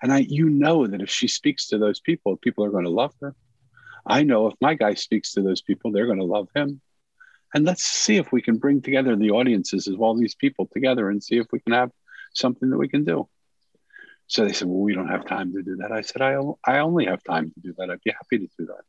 And 0.02 0.12
I, 0.12 0.20
you 0.20 0.50
know 0.50 0.88
that 0.88 1.02
if 1.02 1.10
she 1.10 1.28
speaks 1.28 1.68
to 1.68 1.78
those 1.78 2.00
people, 2.00 2.38
people 2.38 2.66
are 2.66 2.72
going 2.72 2.86
to 2.86 2.90
love 2.90 3.14
her. 3.22 3.36
I 4.06 4.24
know 4.24 4.48
if 4.48 4.56
my 4.60 4.74
guy 4.74 4.96
speaks 4.96 5.34
to 5.34 5.42
those 5.42 5.62
people, 5.62 5.92
they're 5.92 6.08
going 6.08 6.18
to 6.18 6.26
love 6.26 6.48
him. 6.56 6.82
And 7.54 7.66
let's 7.66 7.84
see 7.84 8.18
if 8.18 8.32
we 8.32 8.42
can 8.42 8.58
bring 8.58 8.82
together 8.82 9.16
the 9.16 9.32
audiences 9.32 9.88
of 9.88 10.02
all 10.02 10.16
these 10.16 10.34
people 10.34 10.68
together 10.72 11.10
and 11.10 11.24
see 11.24 11.38
if 11.38 11.48
we 11.52 11.60
can 11.60 11.74
have 11.74 11.92
something 12.34 12.72
that 12.72 12.78
we 12.78 12.88
can 12.88 13.04
do. 13.04 13.28
So 14.32 14.46
they 14.46 14.54
said, 14.54 14.70
Well, 14.70 14.80
we 14.80 14.94
don't 14.94 15.10
have 15.10 15.26
time 15.26 15.52
to 15.52 15.62
do 15.62 15.76
that. 15.82 15.92
I 15.92 16.00
said, 16.00 16.22
I, 16.22 16.40
I 16.66 16.80
only 16.80 17.06
have 17.06 17.22
time 17.22 17.52
to 17.52 17.60
do 17.60 17.76
that. 17.78 17.90
I'd 17.90 18.02
be 18.02 18.12
happy 18.12 18.38
to 18.38 18.48
do 18.58 18.66
that. 18.68 18.84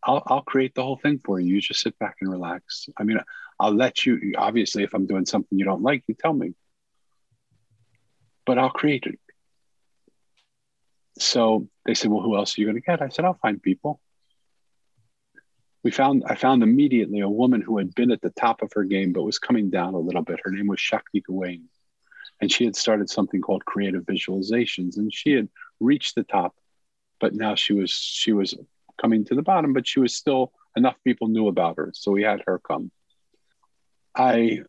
I'll, 0.00 0.22
I'll 0.26 0.42
create 0.42 0.76
the 0.76 0.84
whole 0.84 0.96
thing 0.96 1.20
for 1.24 1.40
you. 1.40 1.56
You 1.56 1.60
just 1.60 1.80
sit 1.80 1.98
back 1.98 2.18
and 2.20 2.30
relax. 2.30 2.88
I 2.96 3.02
mean, 3.02 3.18
I'll 3.58 3.74
let 3.74 4.06
you, 4.06 4.34
obviously, 4.38 4.84
if 4.84 4.94
I'm 4.94 5.08
doing 5.08 5.26
something 5.26 5.58
you 5.58 5.64
don't 5.64 5.82
like, 5.82 6.04
you 6.06 6.14
tell 6.14 6.32
me. 6.32 6.54
But 8.46 8.58
I'll 8.58 8.70
create 8.70 9.06
it. 9.06 9.18
So 11.18 11.66
they 11.84 11.94
said, 11.94 12.12
Well, 12.12 12.22
who 12.22 12.36
else 12.36 12.56
are 12.56 12.60
you 12.60 12.68
going 12.68 12.80
to 12.80 12.80
get? 12.80 13.02
I 13.02 13.08
said, 13.08 13.24
I'll 13.24 13.34
find 13.42 13.60
people. 13.60 14.00
We 15.82 15.90
found, 15.90 16.22
I 16.28 16.36
found 16.36 16.62
immediately 16.62 17.18
a 17.20 17.28
woman 17.28 17.60
who 17.60 17.78
had 17.78 17.92
been 17.96 18.12
at 18.12 18.20
the 18.20 18.30
top 18.30 18.62
of 18.62 18.70
her 18.74 18.84
game, 18.84 19.12
but 19.12 19.24
was 19.24 19.40
coming 19.40 19.68
down 19.68 19.94
a 19.94 19.98
little 19.98 20.22
bit. 20.22 20.38
Her 20.44 20.52
name 20.52 20.68
was 20.68 20.78
Shakti 20.78 21.22
Gawain. 21.22 21.68
And 22.40 22.50
she 22.50 22.64
had 22.64 22.76
started 22.76 23.10
something 23.10 23.40
called 23.40 23.64
creative 23.64 24.04
visualizations. 24.04 24.96
And 24.96 25.12
she 25.12 25.32
had 25.32 25.48
reached 25.78 26.14
the 26.14 26.24
top, 26.24 26.54
but 27.20 27.34
now 27.34 27.54
she 27.54 27.72
was, 27.72 27.90
she 27.90 28.32
was 28.32 28.54
coming 29.00 29.24
to 29.26 29.34
the 29.34 29.42
bottom, 29.42 29.72
but 29.72 29.86
she 29.86 30.00
was 30.00 30.14
still 30.14 30.52
enough 30.76 30.96
people 31.04 31.28
knew 31.28 31.48
about 31.48 31.76
her. 31.76 31.90
So 31.94 32.12
we 32.12 32.22
had 32.22 32.42
her 32.46 32.58
come. 32.58 32.90
I 34.14 34.60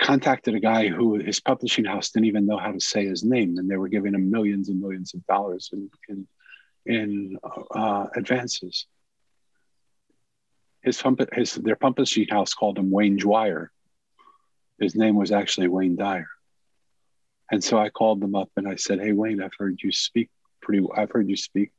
contacted 0.00 0.54
a 0.54 0.60
guy 0.60 0.88
who 0.88 1.16
his 1.16 1.40
publishing 1.40 1.84
house 1.84 2.10
didn't 2.10 2.26
even 2.26 2.46
know 2.46 2.56
how 2.56 2.72
to 2.72 2.80
say 2.80 3.06
his 3.06 3.22
name, 3.22 3.58
and 3.58 3.70
they 3.70 3.76
were 3.76 3.88
giving 3.88 4.14
him 4.14 4.30
millions 4.30 4.68
and 4.68 4.80
millions 4.80 5.14
of 5.14 5.24
dollars 5.26 5.70
in 5.72 5.90
in, 6.08 6.26
in 6.86 7.38
uh, 7.74 8.06
advances. 8.16 8.86
His, 10.82 11.02
his 11.34 11.54
their 11.54 11.76
publishing 11.76 12.26
house 12.28 12.54
called 12.54 12.78
him 12.78 12.90
Wayne 12.90 13.16
Dwyer. 13.16 13.70
His 14.78 14.94
name 14.94 15.14
was 15.14 15.30
actually 15.30 15.68
Wayne 15.68 15.96
Dyer. 15.96 16.28
And 17.50 17.62
so 17.62 17.78
I 17.78 17.90
called 17.90 18.20
them 18.20 18.34
up 18.34 18.50
and 18.56 18.68
I 18.68 18.76
said, 18.76 19.00
"Hey 19.00 19.12
Wayne, 19.12 19.42
I've 19.42 19.58
heard 19.58 19.80
you 19.82 19.92
speak 19.92 20.30
pretty. 20.62 20.86
I've 20.94 21.10
heard 21.10 21.28
you 21.28 21.36
speak. 21.36 21.72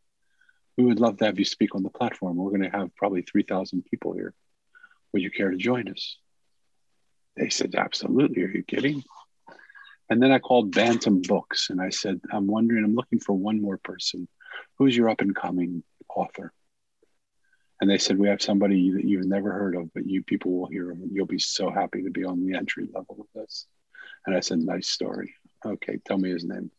We 0.78 0.86
would 0.86 1.00
love 1.00 1.18
to 1.18 1.26
have 1.26 1.40
you 1.40 1.46
speak 1.46 1.76
on 1.76 1.84
the 1.84 1.90
platform. 1.90 2.38
We're 2.38 2.50
going 2.50 2.70
to 2.70 2.78
have 2.78 2.96
probably 2.96 3.22
three 3.22 3.44
thousand 3.44 3.86
people 3.86 4.14
here. 4.14 4.34
Would 5.14 5.22
you 5.22 5.32
care 5.32 5.52
to 5.52 5.58
join 5.58 5.88
us?" 5.88 6.18
They 7.36 7.50
said, 7.50 7.76
Absolutely. 7.76 8.44
Are 8.44 8.50
you 8.50 8.64
kidding? 8.64 9.04
And 10.10 10.22
then 10.22 10.32
I 10.32 10.40
called 10.40 10.76
Bantam 10.76 11.22
Books 11.22 11.70
and 11.70 11.82
I 11.82 11.90
said, 11.90 12.20
I'm 12.32 12.48
wondering, 12.48 12.84
I'm 12.84 12.96
looking 12.96 13.20
for 13.20 13.34
one 13.34 13.62
more 13.62 13.78
person. 13.78 14.28
Who's 14.78 14.96
your 14.96 15.10
up 15.10 15.22
and 15.22 15.36
coming 15.36 15.84
author? 16.14 16.52
And 17.80 17.90
they 17.90 17.98
said, 17.98 18.18
We 18.18 18.28
have 18.28 18.42
somebody 18.42 18.92
that 18.92 19.06
you've 19.06 19.26
never 19.26 19.52
heard 19.52 19.76
of, 19.76 19.94
but 19.94 20.06
you 20.06 20.24
people 20.24 20.52
will 20.52 20.68
hear 20.68 20.92
him. 20.92 21.10
You'll 21.12 21.26
be 21.26 21.40
so 21.40 21.72
happy 21.72 22.04
to 22.04 22.12
be 22.12 22.26
on 22.26 22.46
the 22.46 22.58
entry 22.58 22.88
level 22.94 23.16
with 23.18 23.32
this. 23.34 23.66
And 24.26 24.36
I 24.36 24.42
said, 24.42 24.60
Nice 24.60 24.90
story. 24.90 25.34
Okay, 25.66 26.00
tell 26.06 26.18
me 26.18 26.30
his 26.30 26.44
name. 26.44 26.72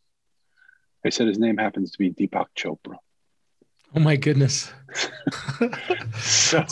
They 1.03 1.11
said 1.11 1.27
his 1.27 1.39
name 1.39 1.57
happens 1.57 1.91
to 1.91 1.97
be 1.97 2.11
Deepak 2.11 2.47
Chopra. 2.55 2.97
Oh 3.95 3.99
my 3.99 4.15
goodness. 4.15 4.71
so, 6.19 6.65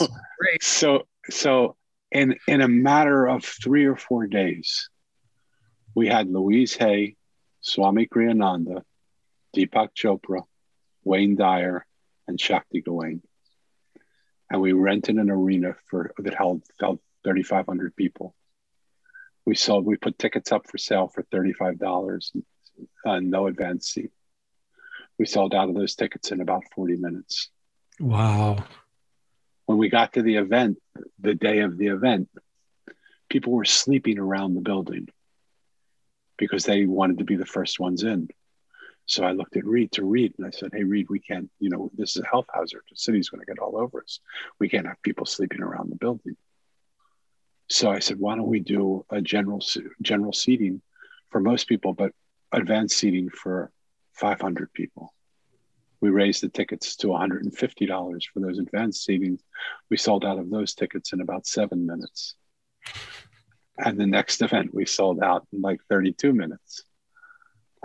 so, 0.60 1.06
so 1.30 1.76
in 2.10 2.36
in 2.48 2.60
a 2.60 2.68
matter 2.68 3.26
of 3.26 3.44
three 3.44 3.84
or 3.86 3.96
four 3.96 4.26
days, 4.26 4.88
we 5.94 6.08
had 6.08 6.28
Louise 6.28 6.74
Hay, 6.76 7.16
Swami 7.60 8.06
Kriyananda, 8.06 8.82
Deepak 9.56 9.90
Chopra, 9.94 10.42
Wayne 11.04 11.36
Dyer, 11.36 11.86
and 12.26 12.40
Shakti 12.40 12.80
Gawain. 12.80 13.22
And 14.50 14.60
we 14.60 14.72
rented 14.72 15.16
an 15.16 15.30
arena 15.30 15.76
for 15.86 16.12
that 16.18 16.34
held, 16.34 16.62
held 16.80 16.98
3,500 17.24 17.96
people. 17.96 18.34
We 19.44 19.54
sold, 19.54 19.84
we 19.84 19.96
put 19.96 20.18
tickets 20.18 20.52
up 20.52 20.68
for 20.68 20.78
sale 20.78 21.08
for 21.08 21.22
$35, 21.24 22.42
uh, 23.06 23.20
no 23.20 23.46
advance 23.46 23.88
seat. 23.88 24.10
We 25.18 25.26
sold 25.26 25.54
out 25.54 25.68
of 25.68 25.74
those 25.74 25.94
tickets 25.94 26.30
in 26.30 26.40
about 26.40 26.64
40 26.74 26.96
minutes. 26.96 27.50
Wow. 28.00 28.64
When 29.66 29.78
we 29.78 29.88
got 29.88 30.14
to 30.14 30.22
the 30.22 30.36
event, 30.36 30.78
the 31.18 31.34
day 31.34 31.60
of 31.60 31.76
the 31.76 31.88
event, 31.88 32.28
people 33.28 33.52
were 33.52 33.64
sleeping 33.64 34.18
around 34.18 34.54
the 34.54 34.60
building 34.60 35.08
because 36.38 36.64
they 36.64 36.86
wanted 36.86 37.18
to 37.18 37.24
be 37.24 37.36
the 37.36 37.46
first 37.46 37.78
ones 37.78 38.02
in. 38.02 38.28
So 39.06 39.24
I 39.24 39.32
looked 39.32 39.56
at 39.56 39.64
Reid 39.64 39.92
to 39.92 40.04
Reid 40.04 40.34
and 40.38 40.46
I 40.46 40.50
said, 40.50 40.70
Hey, 40.72 40.84
Reid, 40.84 41.08
we 41.10 41.20
can't, 41.20 41.50
you 41.58 41.70
know, 41.70 41.90
this 41.94 42.16
is 42.16 42.22
a 42.22 42.26
health 42.26 42.46
hazard. 42.54 42.82
The 42.90 42.96
city's 42.96 43.28
going 43.28 43.40
to 43.40 43.46
get 43.46 43.58
all 43.58 43.76
over 43.76 44.02
us. 44.02 44.20
We 44.58 44.68
can't 44.68 44.86
have 44.86 45.02
people 45.02 45.26
sleeping 45.26 45.62
around 45.62 45.90
the 45.90 45.96
building. 45.96 46.36
So 47.72 47.90
I 47.90 48.00
said, 48.00 48.18
Why 48.18 48.36
don't 48.36 48.48
we 48.48 48.60
do 48.60 49.04
a 49.10 49.22
general, 49.22 49.62
general 50.02 50.32
seating 50.32 50.82
for 51.30 51.40
most 51.40 51.66
people, 51.66 51.94
but 51.94 52.12
advanced 52.52 52.98
seating 52.98 53.30
for 53.30 53.72
500 54.14 54.72
people? 54.74 55.14
We 56.02 56.10
raised 56.10 56.42
the 56.42 56.48
tickets 56.48 56.96
to 56.96 57.06
$150 57.06 58.22
for 58.32 58.40
those 58.40 58.58
advanced 58.58 59.08
seatings. 59.08 59.40
We 59.88 59.96
sold 59.96 60.24
out 60.24 60.38
of 60.38 60.50
those 60.50 60.74
tickets 60.74 61.12
in 61.14 61.22
about 61.22 61.46
seven 61.46 61.86
minutes. 61.86 62.34
And 63.78 63.98
the 63.98 64.06
next 64.06 64.42
event 64.42 64.74
we 64.74 64.84
sold 64.84 65.22
out 65.22 65.46
in 65.52 65.62
like 65.62 65.80
32 65.88 66.34
minutes. 66.34 66.84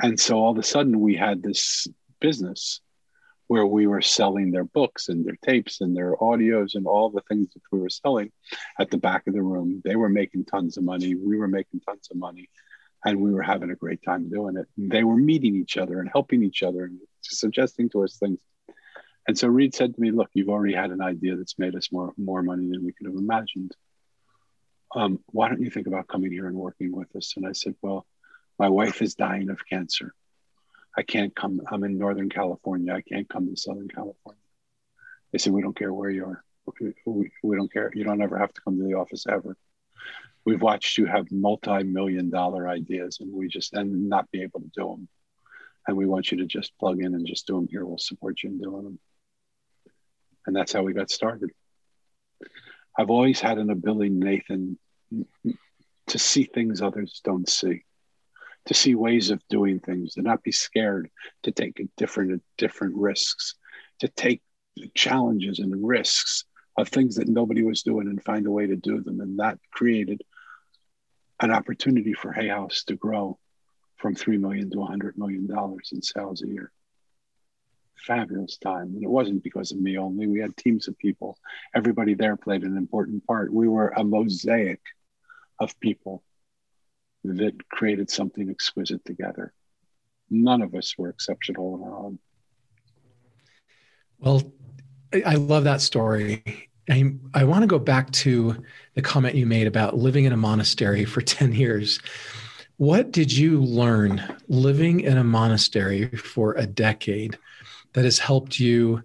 And 0.02 0.20
so 0.20 0.38
all 0.38 0.52
of 0.52 0.58
a 0.58 0.64
sudden 0.64 1.00
we 1.00 1.16
had 1.16 1.42
this 1.42 1.88
business 2.20 2.82
where 3.48 3.66
we 3.66 3.88
were 3.88 4.02
selling 4.02 4.52
their 4.52 4.66
books 4.66 5.08
and 5.10 5.26
their 5.26 5.38
tapes 5.42 5.82
and 5.82 5.96
their 5.96 6.16
audios 6.18 6.76
and 6.76 6.86
all 6.86 7.10
the 7.10 7.22
things 7.30 7.54
that 7.54 7.62
we 7.72 7.80
were 7.80 7.90
selling 7.90 8.32
at 8.80 8.92
the 8.92 8.98
back 8.98 9.26
of 9.28 9.34
the 9.34 9.42
room. 9.42 9.82
They 9.86 9.96
were 9.96 10.10
making 10.10 10.46
tons 10.46 10.78
of 10.78 10.84
money. 10.84 11.16
We 11.16 11.38
were 11.38 11.48
making 11.48 11.80
tons 11.82 12.10
of 12.12 12.18
money. 12.18 12.50
And 13.06 13.22
we 13.22 13.32
were 13.32 13.44
having 13.44 13.72
a 13.72 13.76
great 13.76 14.04
time 14.04 14.30
doing 14.30 14.58
it. 14.58 14.68
And 14.76 14.92
they 14.92 15.04
were 15.04 15.16
meeting 15.16 15.56
each 15.56 15.78
other 15.78 16.00
and 16.02 16.10
helping 16.12 16.44
each 16.44 16.62
other 16.62 16.84
and 16.84 17.00
suggesting 17.22 17.90
to 17.90 18.04
us 18.04 18.18
things. 18.18 18.40
And 19.28 19.38
so 19.38 19.48
Reid 19.48 19.74
said 19.76 19.94
to 19.94 20.02
me, 20.02 20.12
Look, 20.12 20.30
you've 20.34 20.50
already 20.50 20.74
had 20.74 20.92
an 20.92 21.02
idea 21.02 21.36
that's 21.36 21.60
made 21.60 21.76
us 21.76 21.92
more, 21.92 22.14
more 22.18 22.42
money 22.42 22.70
than 22.70 22.84
we 22.84 22.92
could 22.94 23.08
have 23.08 23.16
imagined. 23.16 23.74
Um, 24.96 25.20
why 25.28 25.48
don't 25.50 25.62
you 25.62 25.70
think 25.70 25.88
about 25.88 26.08
coming 26.08 26.32
here 26.32 26.48
and 26.48 26.56
working 26.56 26.96
with 26.96 27.14
us? 27.16 27.34
And 27.38 27.46
I 27.46 27.52
said, 27.52 27.76
Well, 27.82 28.06
my 28.60 28.70
wife 28.70 29.02
is 29.02 29.16
dying 29.16 29.50
of 29.50 29.66
cancer. 29.68 30.14
I 30.98 31.04
can't 31.04 31.36
come. 31.36 31.62
I'm 31.72 31.84
in 31.84 32.00
Northern 32.00 32.30
California. 32.30 32.92
I 32.92 33.02
can't 33.02 33.30
come 33.30 33.48
to 33.48 33.56
Southern 33.56 33.88
California. 33.88 34.42
They 35.32 35.38
said, 35.38 35.54
We 35.54 35.62
don't 35.62 35.78
care 35.78 35.94
where 35.94 36.10
you 36.10 36.26
are. 36.26 36.44
We, 37.06 37.32
we 37.44 37.56
don't 37.56 37.72
care. 37.72 37.92
You 37.94 38.04
don't 38.04 38.22
ever 38.22 38.38
have 38.38 38.52
to 38.54 38.62
come 38.62 38.78
to 38.78 38.84
the 38.84 38.96
office 38.96 39.26
ever. 39.30 39.56
We've 40.44 40.62
watched 40.62 40.98
you 40.98 41.06
have 41.06 41.32
multi 41.32 41.84
million 41.84 42.30
dollar 42.30 42.68
ideas 42.68 43.20
and 43.22 43.32
we 43.32 43.48
just, 43.48 43.74
and 43.74 44.10
not 44.10 44.32
be 44.32 44.42
able 44.42 44.62
to 44.62 44.72
do 44.76 44.88
them. 44.88 45.08
And 45.88 45.96
we 45.96 46.06
want 46.06 46.32
you 46.32 46.40
to 46.40 46.46
just 46.46 46.78
plug 46.80 47.02
in 47.02 47.14
and 47.14 47.28
just 47.28 47.48
do 47.48 47.56
them 47.56 47.68
here. 47.70 47.86
We'll 47.86 47.98
support 47.98 48.42
you 48.44 48.50
in 48.50 48.60
doing 48.60 48.84
them. 48.84 49.00
And 50.46 50.56
that's 50.56 50.74
how 50.74 50.82
we 50.82 50.94
got 50.94 51.12
started. 51.12 51.52
I've 52.98 53.10
always 53.10 53.40
had 53.40 53.60
an 53.60 53.70
ability, 53.70 54.10
Nathan, 54.10 54.80
to 56.08 56.20
see 56.20 56.46
things 56.46 56.82
others 56.82 57.22
don't 57.24 57.48
see 57.48 57.84
to 58.68 58.74
see 58.74 58.96
ways 58.96 59.30
of 59.30 59.42
doing 59.50 59.80
things, 59.80 60.14
to 60.14 60.22
not 60.22 60.44
be 60.44 60.52
scared 60.52 61.10
to 61.44 61.52
take 61.52 61.82
different 61.96 62.44
different 62.58 62.96
risks, 62.96 63.56
to 64.00 64.08
take 64.10 64.42
challenges 64.94 65.60
and 65.60 65.88
risks 65.88 66.46
of 66.78 66.90
things 66.90 67.16
that 67.16 67.28
nobody 67.28 67.64
was 67.64 67.82
doing 67.82 68.08
and 68.08 68.24
find 68.24 68.46
a 68.46 68.52
way 68.52 68.68
to 68.68 68.76
do 68.76 69.02
them. 69.02 69.20
And 69.22 69.40
that 69.40 69.58
created 69.72 70.22
an 71.40 71.52
opportunity 71.52 72.14
for 72.14 72.32
Hay 72.32 72.50
House 72.50 72.84
to 72.86 72.96
grow 72.96 73.40
from 73.96 74.16
three 74.16 74.38
million 74.38 74.70
to 74.72 74.84
hundred 74.84 75.18
million 75.18 75.48
dollars 75.48 75.90
in 75.94 76.02
sales 76.02 76.44
a 76.44 76.48
year. 76.48 76.72
Fabulous 78.06 78.58
time. 78.58 78.94
And 78.96 79.04
it 79.04 79.10
wasn't 79.10 79.44
because 79.44 79.72
of 79.72 79.80
me 79.80 79.98
only. 79.98 80.28
We 80.28 80.40
had 80.40 80.56
teams 80.56 80.88
of 80.88 80.98
people. 80.98 81.38
Everybody 81.74 82.14
there 82.14 82.36
played 82.36 82.64
an 82.64 82.78
important 82.78 83.26
part. 83.26 83.52
We 83.52 83.68
were 83.68 83.90
a 83.90 84.04
mosaic 84.04 84.82
of 85.60 85.80
people 85.80 86.24
that 87.36 87.70
created 87.70 88.10
something 88.10 88.50
exquisite 88.50 89.04
together. 89.06 89.54
None 90.30 90.62
of 90.62 90.76
us 90.76 90.98
were 90.98 91.10
exceptional 91.10 91.76
on 91.76 91.84
our 91.84 91.98
own. 91.98 92.20
Well, 94.20 94.52
I 95.26 95.36
love 95.36 95.64
that 95.66 95.82
story. 95.82 96.70
I, 96.90 97.14
I 97.34 97.44
want 97.44 97.64
to 97.64 97.68
go 97.68 97.80
back 97.80 98.12
to 98.12 98.64
the 98.96 99.02
comment 99.02 99.36
you 99.36 99.46
made 99.46 99.68
about 99.68 99.98
living 99.98 100.26
in 100.26 100.34
a 100.34 100.38
monastery 100.38 101.06
for 101.06 101.22
10 101.22 101.54
years. 101.54 102.00
What 102.78 103.12
did 103.12 103.32
you 103.32 103.62
learn 103.62 104.38
living 104.48 105.00
in 105.00 105.18
a 105.18 105.24
monastery 105.24 106.08
for 106.10 106.54
a 106.54 106.68
decade 106.68 107.38
that 107.94 108.06
has 108.06 108.20
helped 108.20 108.60
you 108.60 109.04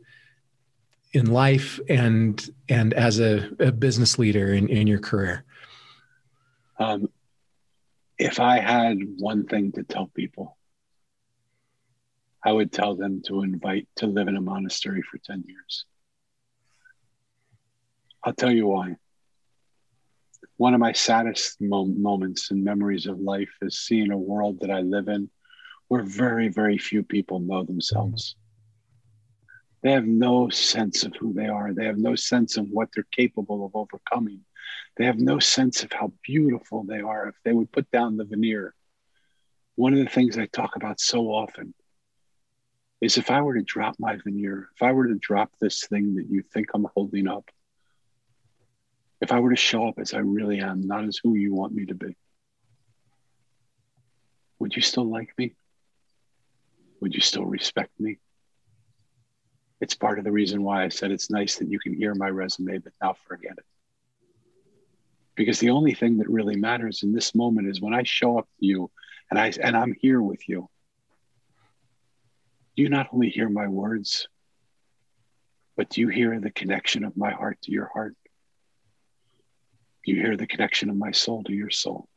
in 1.14 1.26
life 1.26 1.78
and 1.88 2.50
and 2.68 2.94
as 2.94 3.20
a, 3.20 3.50
a 3.58 3.72
business 3.72 4.18
leader 4.18 4.52
in, 4.52 4.68
in 4.68 4.87
your 4.87 4.98
career? 4.98 5.44
Um, 6.78 7.08
if 8.18 8.40
I 8.40 8.61
had 8.61 8.98
one 9.18 9.46
thing 9.46 9.72
to 9.72 9.83
tell 9.83 10.07
people, 10.07 10.57
I 12.44 12.53
would 12.53 12.72
tell 12.72 12.96
them 12.96 13.22
to 13.27 13.42
invite 13.42 13.88
to 13.96 14.07
live 14.07 14.29
in 14.29 14.37
a 14.37 14.40
monastery 14.40 15.03
for 15.03 15.18
10 15.18 15.44
years. 15.46 15.85
I'll 18.25 18.35
tell 18.35 18.51
you 18.51 18.66
why. 18.68 18.96
One 20.57 20.75
of 20.75 20.81
my 20.81 20.92
saddest 20.92 21.61
moments 21.61 22.51
and 22.51 22.62
memories 22.62 23.07
of 23.07 23.18
life 23.18 23.51
is 23.62 23.81
seeing 23.81 24.12
a 24.12 24.18
world 24.18 24.61
that 24.61 24.70
I 24.70 24.81
live 24.81 25.09
in 25.09 25.31
where 25.88 26.03
very, 26.03 26.48
very 26.48 26.79
few 26.79 27.03
people 27.03 27.40
know 27.40 27.64
themselves. 27.64 28.37
They 29.83 29.92
have 29.92 30.07
no 30.07 30.48
sense 30.48 31.03
of 31.03 31.14
who 31.16 31.33
they 31.33 31.48
are. 31.48 31.75
They 31.75 31.87
have 31.87 31.98
no 31.98 32.14
sense 32.14 32.57
of 32.57 32.68
what 32.70 32.90
they're 32.94 33.07
capable 33.11 33.66
of 33.66 33.72
overcoming. 33.75 34.40
They 34.96 35.04
have 35.04 35.18
no 35.18 35.38
sense 35.38 35.82
of 35.82 35.92
how 35.92 36.12
beautiful 36.22 36.85
they 36.85 37.00
are 37.00 37.28
if 37.28 37.35
they 37.44 37.52
would 37.52 37.72
put 37.72 37.90
down 37.90 38.16
the 38.16 38.24
veneer. 38.24 38.74
One 39.74 39.92
of 39.92 39.98
the 39.98 40.11
things 40.11 40.37
I 40.37 40.46
talk 40.46 40.76
about 40.76 41.00
so 41.00 41.28
often 41.28 41.74
is 43.00 43.18
if 43.18 43.30
I 43.30 43.42
were 43.42 43.54
to 43.54 43.62
drop 43.62 43.96
my 43.98 44.16
veneer, 44.16 44.68
if 44.76 44.82
I 44.82 44.92
were 44.92 45.08
to 45.08 45.14
drop 45.14 45.50
this 45.61 45.87
thing 45.87 46.14
that 46.16 46.28
you 46.30 46.42
think 46.42 46.68
I'm 46.74 46.87
holding 46.94 47.26
up, 47.26 47.50
if 49.20 49.32
I 49.32 49.40
were 49.40 49.50
to 49.50 49.56
show 49.56 49.88
up 49.88 49.98
as 49.98 50.14
I 50.14 50.18
really 50.18 50.61
am, 50.61 50.87
not 50.87 51.04
as 51.04 51.18
who 51.22 51.35
you 51.35 51.54
want 51.54 51.72
me 51.74 51.87
to 51.87 51.94
be, 51.94 52.16
would 54.58 54.76
you 54.76 54.82
still 54.82 55.04
like 55.04 55.32
me? 55.38 55.54
Would 57.00 57.14
you 57.14 57.20
still 57.20 57.44
respect 57.44 57.90
me? 57.98 58.18
It's 59.80 59.94
part 59.94 60.18
of 60.18 60.24
the 60.24 60.30
reason 60.30 60.62
why 60.62 60.85
I 60.85 60.88
said 60.88 61.11
it's 61.11 61.28
nice 61.28 61.56
that 61.56 61.68
you 61.68 61.80
can 61.80 61.94
hear 61.94 62.14
my 62.14 62.28
resume, 62.28 62.78
but 62.78 62.92
now 63.02 63.16
forget 63.26 63.58
it. 63.58 63.64
Because 65.34 65.58
the 65.58 65.70
only 65.70 65.94
thing 65.94 66.18
that 66.18 66.28
really 66.28 66.56
matters 66.56 67.02
in 67.02 67.12
this 67.12 67.34
moment 67.34 67.68
is 67.68 67.80
when 67.80 67.94
I 67.94 68.02
show 68.02 68.38
up 68.38 68.48
to 68.60 68.66
you 68.66 68.90
and 69.30 69.38
I 69.38 69.52
and 69.62 69.76
I'm 69.76 69.94
here 69.98 70.20
with 70.20 70.48
you. 70.48 70.68
You 72.76 72.88
not 72.88 73.08
only 73.12 73.30
hear 73.30 73.48
my 73.48 73.66
words, 73.66 74.28
but 75.76 75.96
you 75.96 76.08
hear 76.08 76.38
the 76.38 76.50
connection 76.50 77.04
of 77.04 77.16
my 77.16 77.30
heart 77.30 77.58
to 77.62 77.72
your 77.72 77.90
heart? 77.92 78.14
You 80.04 80.16
hear 80.16 80.36
the 80.36 80.46
connection 80.46 80.90
of 80.90 80.96
my 80.96 81.12
soul 81.12 81.44
to 81.44 81.52
your 81.52 81.70
soul. 81.70 82.08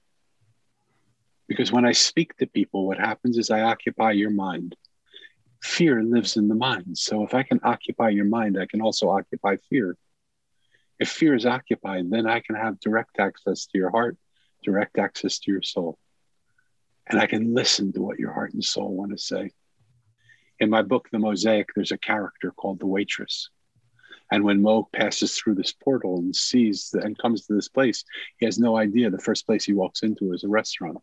Because 1.48 1.72
when 1.72 1.86
I 1.86 1.92
speak 1.92 2.36
to 2.38 2.48
people, 2.48 2.88
what 2.88 2.98
happens 2.98 3.38
is 3.38 3.50
I 3.50 3.62
occupy 3.62 4.12
your 4.12 4.32
mind. 4.32 4.76
Fear 5.62 6.04
lives 6.04 6.38
in 6.38 6.48
the 6.48 6.56
mind. 6.56 6.98
So 6.98 7.24
if 7.24 7.34
I 7.34 7.44
can 7.44 7.60
occupy 7.64 8.10
your 8.10 8.26
mind, 8.26 8.58
I 8.60 8.66
can 8.66 8.82
also 8.82 9.10
occupy 9.10 9.58
fear. 9.70 9.98
If 11.00 11.10
fear 11.10 11.36
is 11.36 11.46
occupied, 11.46 12.10
then 12.10 12.28
I 12.28 12.40
can 12.40 12.56
have 12.56 12.80
direct 12.80 13.20
access 13.20 13.66
to 13.68 13.78
your 13.78 13.90
heart, 13.90 14.18
direct 14.64 14.98
access 14.98 15.40
to 15.40 15.52
your 15.52 15.62
soul. 15.62 15.98
And 17.08 17.20
I 17.20 17.28
can 17.28 17.54
listen 17.54 17.92
to 17.94 18.02
what 18.02 18.20
your 18.20 18.32
heart 18.32 18.54
and 18.54 18.64
soul 18.64 18.96
want 18.96 19.12
to 19.12 19.18
say. 19.18 19.52
In 20.60 20.70
my 20.70 20.82
book, 20.82 21.10
The 21.12 21.20
Mosaic, 21.20 21.70
there's 21.76 21.92
a 21.92 21.98
character 21.98 22.52
called 22.52 22.80
the 22.80 22.88
waitress. 22.88 23.50
And 24.32 24.44
when 24.44 24.62
Mo 24.62 24.88
passes 24.92 25.38
through 25.38 25.56
this 25.56 25.74
portal 25.74 26.18
and 26.18 26.36
sees 26.36 26.90
the, 26.92 27.02
and 27.02 27.18
comes 27.18 27.46
to 27.46 27.54
this 27.54 27.68
place, 27.68 28.04
he 28.38 28.46
has 28.46 28.58
no 28.58 28.76
idea 28.76 29.10
the 29.10 29.20
first 29.20 29.46
place 29.46 29.66
he 29.66 29.74
walks 29.74 30.02
into 30.02 30.34
is 30.34 30.44
a 30.44 30.50
restaurant. 30.50 30.98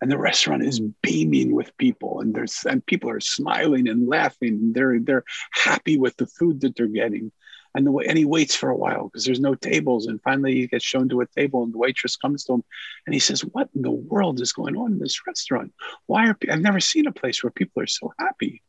And 0.00 0.12
the 0.12 0.18
restaurant 0.18 0.62
is 0.62 0.80
beaming 1.02 1.54
with 1.54 1.76
people, 1.78 2.20
and 2.20 2.34
there's 2.34 2.64
and 2.66 2.84
people 2.84 3.08
are 3.08 3.20
smiling 3.20 3.88
and 3.88 4.06
laughing, 4.06 4.54
and 4.54 4.74
they're 4.74 4.98
they're 5.00 5.24
happy 5.50 5.96
with 5.96 6.16
the 6.16 6.26
food 6.26 6.60
that 6.60 6.76
they're 6.76 6.86
getting 6.86 7.32
and 7.74 7.86
the 7.86 7.92
and 8.08 8.16
he 8.16 8.24
waits 8.24 8.54
for 8.54 8.70
a 8.70 8.76
while 8.76 9.04
because 9.04 9.24
there's 9.24 9.40
no 9.40 9.54
tables 9.54 10.06
and 10.06 10.22
finally 10.22 10.54
he 10.54 10.66
gets 10.66 10.84
shown 10.84 11.08
to 11.08 11.20
a 11.20 11.26
table 11.26 11.64
and 11.64 11.74
the 11.74 11.78
waitress 11.78 12.16
comes 12.16 12.44
to 12.44 12.54
him 12.54 12.64
and 13.06 13.14
he 13.14 13.20
says 13.20 13.40
what 13.40 13.68
in 13.74 13.82
the 13.82 13.90
world 13.90 14.40
is 14.40 14.52
going 14.52 14.76
on 14.76 14.92
in 14.92 14.98
this 14.98 15.26
restaurant? 15.26 15.72
Why 16.06 16.28
are 16.28 16.38
i've 16.50 16.60
never 16.60 16.80
seen 16.80 17.06
a 17.06 17.12
place 17.12 17.42
where 17.42 17.50
people 17.50 17.82
are 17.82 17.86
so 17.86 18.12
happy. 18.18 18.62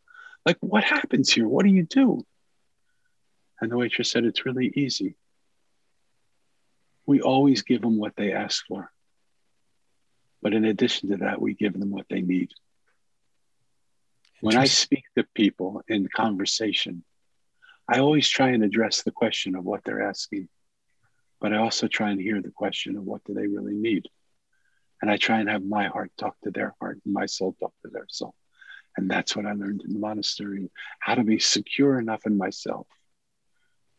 Like 0.45 0.57
what 0.59 0.83
happens 0.83 1.31
here? 1.31 1.47
What 1.47 1.65
do 1.65 1.71
you 1.71 1.83
do? 1.83 2.25
And 3.61 3.71
the 3.71 3.77
waitress 3.77 4.11
said 4.11 4.25
it's 4.25 4.45
really 4.45 4.71
easy. 4.75 5.15
We 7.05 7.21
always 7.21 7.61
give 7.61 7.81
them 7.81 7.97
what 7.97 8.15
they 8.15 8.33
ask 8.33 8.65
for. 8.67 8.91
But 10.41 10.53
in 10.53 10.65
addition 10.65 11.09
to 11.09 11.17
that 11.17 11.41
we 11.41 11.53
give 11.53 11.73
them 11.73 11.91
what 11.91 12.07
they 12.09 12.21
need. 12.21 12.49
When 14.41 14.57
I 14.57 14.65
speak 14.65 15.05
to 15.15 15.25
people 15.33 15.81
in 15.87 16.07
conversation, 16.13 17.03
I 17.87 17.99
always 17.99 18.27
try 18.27 18.49
and 18.49 18.63
address 18.63 19.03
the 19.03 19.11
question 19.11 19.55
of 19.55 19.63
what 19.63 19.83
they're 19.83 20.07
asking, 20.07 20.49
but 21.39 21.53
I 21.53 21.57
also 21.57 21.87
try 21.87 22.09
and 22.11 22.19
hear 22.19 22.41
the 22.41 22.51
question 22.51 22.97
of 22.97 23.03
what 23.03 23.23
do 23.25 23.33
they 23.33 23.47
really 23.47 23.75
need. 23.75 24.07
And 25.01 25.11
I 25.11 25.17
try 25.17 25.39
and 25.39 25.49
have 25.49 25.63
my 25.63 25.87
heart 25.87 26.11
talk 26.17 26.35
to 26.43 26.51
their 26.51 26.73
heart 26.79 26.99
and 27.05 27.13
my 27.13 27.27
soul 27.27 27.55
talk 27.59 27.73
to 27.83 27.91
their 27.91 28.07
soul. 28.09 28.33
And 28.97 29.09
that's 29.09 29.35
what 29.35 29.45
I 29.45 29.51
learned 29.51 29.81
in 29.85 29.93
the 29.93 29.99
monastery 29.99 30.69
how 30.99 31.15
to 31.15 31.23
be 31.23 31.37
secure 31.37 31.99
enough 31.99 32.25
in 32.25 32.37
myself 32.37 32.87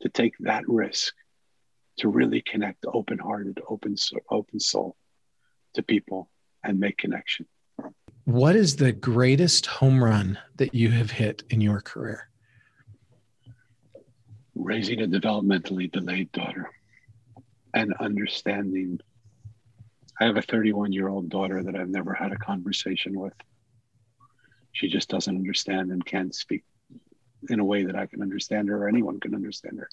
to 0.02 0.08
take 0.08 0.34
that 0.40 0.66
risk 0.66 1.14
to 1.98 2.08
really 2.08 2.42
connect 2.42 2.84
open 2.92 3.18
hearted, 3.18 3.60
open, 3.68 3.96
open 4.30 4.60
soul 4.60 4.96
to 5.74 5.82
people 5.82 6.30
and 6.64 6.80
make 6.80 6.98
connection. 6.98 7.46
What 8.24 8.56
is 8.56 8.76
the 8.76 8.92
greatest 8.92 9.66
home 9.66 10.02
run 10.02 10.38
that 10.56 10.74
you 10.74 10.90
have 10.90 11.12
hit 11.12 11.44
in 11.50 11.60
your 11.60 11.80
career? 11.80 12.28
Raising 14.58 15.02
a 15.02 15.06
developmentally 15.06 15.92
delayed 15.92 16.32
daughter 16.32 16.70
and 17.74 17.92
understanding. 18.00 18.98
I 20.18 20.24
have 20.24 20.38
a 20.38 20.42
31 20.42 20.92
year 20.92 21.08
old 21.08 21.28
daughter 21.28 21.62
that 21.62 21.76
I've 21.76 21.90
never 21.90 22.14
had 22.14 22.32
a 22.32 22.38
conversation 22.38 23.20
with. 23.20 23.34
She 24.72 24.88
just 24.88 25.10
doesn't 25.10 25.36
understand 25.36 25.90
and 25.90 26.04
can't 26.04 26.34
speak 26.34 26.64
in 27.50 27.60
a 27.60 27.64
way 27.64 27.84
that 27.84 27.96
I 27.96 28.06
can 28.06 28.22
understand 28.22 28.68
her 28.68 28.84
or 28.84 28.88
anyone 28.88 29.20
can 29.20 29.34
understand 29.34 29.78
her. 29.78 29.90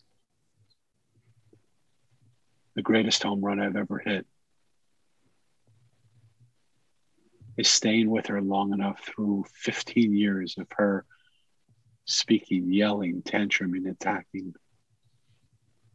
The 2.75 2.81
greatest 2.81 3.21
home 3.21 3.41
run 3.41 3.59
I've 3.59 3.75
ever 3.75 3.99
hit 3.99 4.25
is 7.57 7.69
staying 7.69 8.09
with 8.09 8.27
her 8.27 8.41
long 8.41 8.73
enough 8.73 9.05
through 9.05 9.43
15 9.55 10.15
years 10.15 10.55
of 10.57 10.67
her 10.77 11.05
speaking, 12.05 12.71
yelling, 12.71 13.21
tantruming, 13.21 13.89
attacking, 13.89 14.53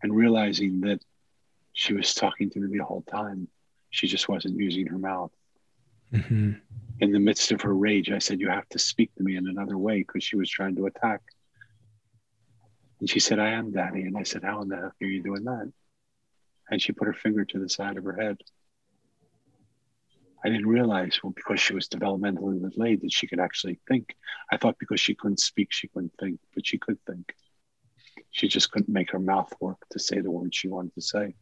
and 0.02 0.14
realizing 0.14 0.80
that 0.80 1.00
she 1.72 1.94
was 1.94 2.14
talking 2.14 2.50
to 2.50 2.60
me 2.60 2.78
the 2.78 2.84
whole 2.84 3.02
time. 3.02 3.48
She 3.90 4.06
just 4.06 4.28
wasn't 4.28 4.58
using 4.58 4.86
her 4.86 4.98
mouth. 4.98 5.32
Mm-hmm. 6.12 6.52
In 7.00 7.12
the 7.12 7.20
midst 7.20 7.52
of 7.52 7.60
her 7.62 7.74
rage, 7.74 8.10
I 8.10 8.18
said, 8.18 8.40
You 8.40 8.48
have 8.48 8.68
to 8.70 8.78
speak 8.78 9.14
to 9.16 9.22
me 9.22 9.36
in 9.36 9.46
another 9.46 9.78
way 9.78 9.98
because 9.98 10.24
she 10.24 10.36
was 10.36 10.50
trying 10.50 10.76
to 10.76 10.86
attack. 10.86 11.20
And 13.00 13.08
she 13.08 13.20
said, 13.20 13.38
I 13.38 13.50
am 13.50 13.70
daddy. 13.70 14.02
And 14.02 14.16
I 14.16 14.24
said, 14.24 14.42
How 14.42 14.62
in 14.62 14.68
the 14.68 14.76
heck 14.76 14.92
are 15.00 15.06
you 15.06 15.22
doing 15.22 15.44
that? 15.44 15.70
And 16.70 16.82
she 16.82 16.92
put 16.92 17.06
her 17.06 17.14
finger 17.14 17.44
to 17.44 17.58
the 17.58 17.68
side 17.68 17.96
of 17.96 18.04
her 18.04 18.14
head. 18.14 18.38
I 20.44 20.48
didn't 20.48 20.68
realize, 20.68 21.18
well, 21.22 21.32
because 21.34 21.60
she 21.60 21.74
was 21.74 21.88
developmentally 21.88 22.60
delayed, 22.70 23.00
that 23.00 23.12
she 23.12 23.26
could 23.26 23.40
actually 23.40 23.80
think. 23.88 24.14
I 24.52 24.56
thought 24.56 24.78
because 24.78 25.00
she 25.00 25.14
couldn't 25.14 25.40
speak, 25.40 25.68
she 25.72 25.88
couldn't 25.88 26.12
think, 26.20 26.38
but 26.54 26.66
she 26.66 26.78
could 26.78 26.98
think. 27.06 27.34
She 28.30 28.46
just 28.46 28.70
couldn't 28.70 28.92
make 28.92 29.10
her 29.10 29.18
mouth 29.18 29.52
work 29.60 29.78
to 29.90 29.98
say 29.98 30.20
the 30.20 30.30
words 30.30 30.56
she 30.56 30.68
wanted 30.68 30.94
to 30.94 31.00
say. 31.00 31.34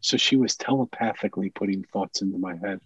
So 0.00 0.16
she 0.16 0.36
was 0.36 0.56
telepathically 0.56 1.50
putting 1.50 1.84
thoughts 1.84 2.22
into 2.22 2.38
my 2.38 2.56
head. 2.56 2.80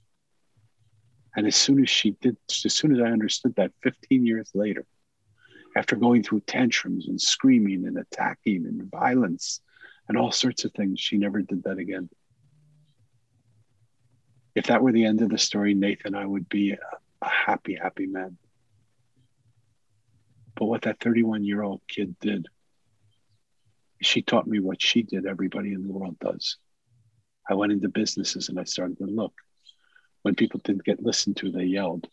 And 1.37 1.47
as 1.47 1.57
soon 1.57 1.81
as 1.83 1.89
she 1.89 2.13
did, 2.21 2.37
as 2.51 2.75
soon 2.75 2.95
as 2.95 3.01
I 3.01 3.11
understood 3.11 3.55
that 3.57 3.73
15 3.83 4.27
years 4.27 4.51
later, 4.55 4.87
after 5.77 5.97
going 5.97 6.23
through 6.23 6.41
tantrums 6.41 7.09
and 7.09 7.21
screaming 7.21 7.87
and 7.87 7.97
attacking 7.97 8.67
and 8.67 8.91
violence 8.91 9.61
and 10.09 10.19
all 10.19 10.33
sorts 10.33 10.65
of 10.65 10.73
things, 10.73 11.01
she 11.01 11.17
never 11.17 11.41
did 11.41 11.63
that 11.63 11.79
again 11.79 12.11
if 14.55 14.67
that 14.67 14.83
were 14.83 14.93
the 14.93 15.05
end 15.05 15.23
of 15.23 15.31
the 15.31 15.39
story, 15.39 15.75
Nathan, 15.75 16.15
I 16.15 16.27
would 16.27 16.49
be 16.49 16.73
a, 16.73 16.79
a 17.23 17.29
happy, 17.29 17.75
happy 17.75 18.07
man. 18.07 18.37
But 20.55 20.67
what 20.67 20.83
that 20.83 21.01
31 21.01 21.45
year 21.45 21.63
old 21.63 21.81
kid 21.89 22.17
did, 22.21 22.47
she 24.03 24.23
taught 24.23 24.47
me 24.47 24.61
what 24.61 24.83
she 24.83 25.03
did, 25.03 25.27
everybody 25.27 25.73
in 25.73 25.83
the 25.83 25.93
world 25.93 26.19
does. 26.19 26.57
I 27.49 27.55
went 27.55 27.73
into 27.73 27.89
businesses 27.89 28.49
and 28.49 28.59
I 28.59 28.65
started 28.65 28.99
to 28.99 29.07
look. 29.07 29.33
When 30.23 30.35
people 30.35 30.61
didn't 30.63 30.85
get 30.85 31.03
listened 31.03 31.37
to, 31.39 31.51
they 31.51 31.65
yelled. 31.65 32.07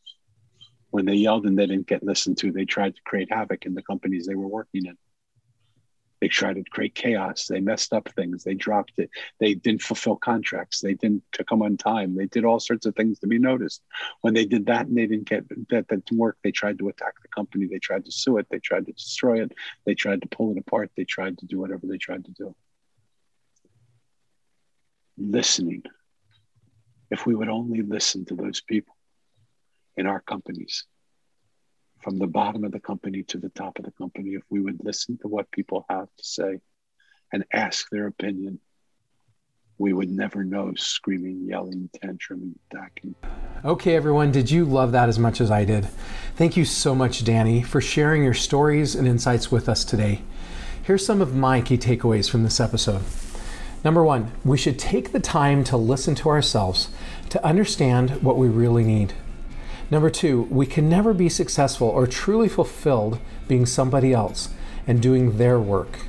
When 0.89 1.05
they 1.05 1.15
yelled 1.15 1.45
and 1.45 1.57
they 1.57 1.67
didn't 1.67 1.87
get 1.87 2.03
listened 2.03 2.37
to, 2.39 2.51
they 2.51 2.65
tried 2.65 2.95
to 2.95 3.01
create 3.03 3.31
havoc 3.31 3.65
in 3.65 3.75
the 3.75 3.83
companies 3.83 4.25
they 4.25 4.35
were 4.35 4.47
working 4.47 4.85
in. 4.85 4.97
They 6.21 6.27
tried 6.27 6.55
to 6.55 6.63
create 6.63 6.95
chaos. 6.95 7.47
They 7.47 7.61
messed 7.61 7.93
up 7.93 8.09
things. 8.09 8.43
They 8.43 8.53
dropped 8.53 8.93
it. 8.97 9.09
They 9.39 9.53
didn't 9.53 9.81
fulfill 9.81 10.17
contracts. 10.17 10.81
They 10.81 10.93
didn't 10.93 11.23
come 11.47 11.61
on 11.61 11.77
time. 11.77 12.15
They 12.15 12.25
did 12.25 12.43
all 12.43 12.59
sorts 12.59 12.85
of 12.85 12.95
things 12.95 13.19
to 13.19 13.27
be 13.27 13.39
noticed. 13.39 13.81
When 14.21 14.33
they 14.33 14.45
did 14.45 14.65
that 14.65 14.87
and 14.87 14.97
they 14.97 15.07
didn't 15.07 15.29
get 15.29 15.47
that, 15.69 15.87
that 15.87 16.05
didn't 16.05 16.19
work, 16.19 16.37
they 16.43 16.51
tried 16.51 16.79
to 16.79 16.89
attack 16.89 17.13
the 17.21 17.29
company. 17.29 17.67
They 17.67 17.79
tried 17.79 18.05
to 18.05 18.11
sue 18.11 18.37
it. 18.37 18.47
They 18.49 18.59
tried 18.59 18.85
to 18.87 18.91
destroy 18.91 19.41
it. 19.41 19.53
They 19.85 19.95
tried 19.95 20.21
to 20.21 20.27
pull 20.27 20.51
it 20.51 20.57
apart. 20.57 20.91
They 20.97 21.05
tried 21.05 21.37
to 21.37 21.45
do 21.45 21.59
whatever 21.59 21.87
they 21.87 21.97
tried 21.97 22.25
to 22.25 22.31
do. 22.31 22.55
Listening. 25.17 25.83
If 27.11 27.25
we 27.25 27.33
would 27.33 27.49
only 27.49 27.81
listen 27.81 28.25
to 28.25 28.35
those 28.35 28.61
people 28.61 28.95
in 29.97 30.05
our 30.05 30.19
companies, 30.19 30.85
from 31.99 32.17
the 32.17 32.27
bottom 32.27 32.63
of 32.63 32.71
the 32.71 32.79
company 32.79 33.23
to 33.23 33.37
the 33.37 33.49
top 33.49 33.77
of 33.79 33.85
the 33.85 33.91
company, 33.91 34.31
if 34.31 34.43
we 34.49 34.61
would 34.61 34.83
listen 34.83 35.17
to 35.19 35.27
what 35.27 35.51
people 35.51 35.85
have 35.89 36.07
to 36.17 36.23
say 36.23 36.59
and 37.31 37.45
ask 37.53 37.89
their 37.89 38.07
opinion, 38.07 38.59
we 39.77 39.93
would 39.93 40.09
never 40.09 40.43
know 40.43 40.73
screaming, 40.75 41.45
yelling, 41.47 41.89
tantrum, 42.01 42.55
attacking. 42.71 43.15
Okay, 43.63 43.95
everyone, 43.95 44.31
did 44.31 44.51
you 44.51 44.65
love 44.65 44.91
that 44.91 45.09
as 45.09 45.17
much 45.17 45.39
as 45.39 45.49
I 45.51 45.63
did? 45.65 45.87
Thank 46.35 46.57
you 46.57 46.65
so 46.65 46.93
much, 46.93 47.23
Danny, 47.23 47.61
for 47.63 47.79
sharing 47.79 48.23
your 48.23 48.33
stories 48.33 48.95
and 48.95 49.07
insights 49.07 49.51
with 49.51 49.69
us 49.69 49.85
today. 49.85 50.21
Here's 50.83 51.05
some 51.05 51.21
of 51.21 51.35
my 51.35 51.61
key 51.61 51.77
takeaways 51.77 52.29
from 52.29 52.43
this 52.43 52.59
episode. 52.59 53.03
Number 53.83 54.03
one, 54.03 54.31
we 54.43 54.57
should 54.57 54.77
take 54.77 55.11
the 55.11 55.19
time 55.19 55.63
to 55.65 55.77
listen 55.77 56.15
to 56.15 56.29
ourselves 56.29 56.89
to 57.29 57.45
understand 57.45 58.21
what 58.21 58.37
we 58.37 58.49
really 58.49 58.83
need. 58.83 59.13
Number 59.91 60.09
two, 60.09 60.43
we 60.51 60.65
can 60.65 60.87
never 60.87 61.13
be 61.13 61.29
successful 61.29 61.87
or 61.87 62.05
truly 62.05 62.47
fulfilled 62.47 63.19
being 63.47 63.65
somebody 63.65 64.13
else 64.13 64.49
and 64.85 65.01
doing 65.01 65.37
their 65.37 65.59
work. 65.59 65.99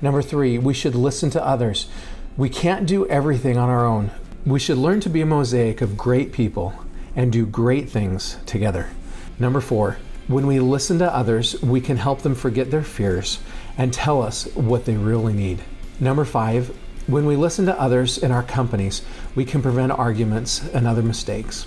Number 0.00 0.22
three, 0.22 0.58
we 0.58 0.74
should 0.74 0.94
listen 0.94 1.30
to 1.30 1.44
others. 1.44 1.88
We 2.36 2.48
can't 2.48 2.86
do 2.86 3.06
everything 3.08 3.56
on 3.56 3.68
our 3.68 3.84
own. 3.84 4.10
We 4.44 4.60
should 4.60 4.78
learn 4.78 5.00
to 5.00 5.08
be 5.08 5.22
a 5.22 5.26
mosaic 5.26 5.80
of 5.80 5.96
great 5.96 6.32
people 6.32 6.74
and 7.16 7.32
do 7.32 7.46
great 7.46 7.88
things 7.88 8.36
together. 8.46 8.90
Number 9.38 9.60
four, 9.60 9.98
when 10.28 10.46
we 10.46 10.60
listen 10.60 10.98
to 10.98 11.14
others, 11.14 11.60
we 11.62 11.80
can 11.80 11.96
help 11.96 12.22
them 12.22 12.34
forget 12.34 12.70
their 12.70 12.82
fears 12.82 13.38
and 13.78 13.92
tell 13.92 14.22
us 14.22 14.44
what 14.54 14.84
they 14.84 14.96
really 14.96 15.32
need. 15.32 15.62
Number 15.98 16.24
five, 16.24 16.76
when 17.06 17.26
we 17.26 17.36
listen 17.36 17.66
to 17.66 17.80
others 17.80 18.18
in 18.18 18.30
our 18.30 18.42
companies, 18.42 19.02
we 19.34 19.44
can 19.44 19.62
prevent 19.62 19.92
arguments 19.92 20.68
and 20.68 20.86
other 20.86 21.02
mistakes. 21.02 21.66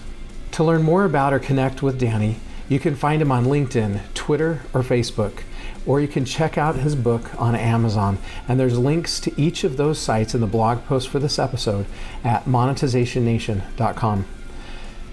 To 0.52 0.64
learn 0.64 0.84
more 0.84 1.06
about 1.06 1.34
or 1.34 1.40
connect 1.40 1.82
with 1.82 2.00
Danny, 2.00 2.38
you 2.68 2.80
can 2.80 2.96
find 2.96 3.22
him 3.22 3.32
on 3.32 3.46
LinkedIn, 3.46 4.02
Twitter, 4.14 4.62
or 4.74 4.82
Facebook, 4.82 5.44
or 5.86 6.00
you 6.00 6.08
can 6.08 6.26
check 6.26 6.58
out 6.58 6.76
his 6.76 6.96
book 6.96 7.30
on 7.42 7.56
Amazon. 7.56 8.20
And 8.48 8.60
there's 8.60 8.78
links 8.78 9.20
to 9.22 9.42
each 9.42 9.64
of 9.64 9.78
those 9.78 9.98
sites 9.98 10.36
in 10.36 10.42
the 10.42 10.48
blog 10.48 10.86
post 10.86 11.10
for 11.10 11.20
this 11.20 11.40
episode 11.40 11.86
at 12.24 12.46
monetizationnation.com. 12.46 14.26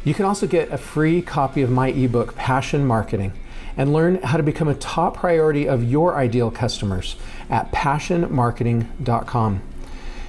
You 0.05 0.14
can 0.14 0.25
also 0.25 0.46
get 0.46 0.70
a 0.70 0.79
free 0.79 1.22
copy 1.22 1.62
of 1.62 1.70
my 1.70 1.88
ebook, 1.88 2.37
Passion 2.37 2.87
Marketing, 2.87 3.33
and 3.77 3.92
learn 3.92 4.22
how 4.22 4.37
to 4.37 4.42
become 4.42 4.68
a 4.68 4.75
top 4.75 5.16
priority 5.16 5.66
of 5.68 5.83
your 5.83 6.16
ideal 6.16 6.51
customers 6.51 7.16
at 7.51 7.72
passionmarketing.com. 7.72 9.62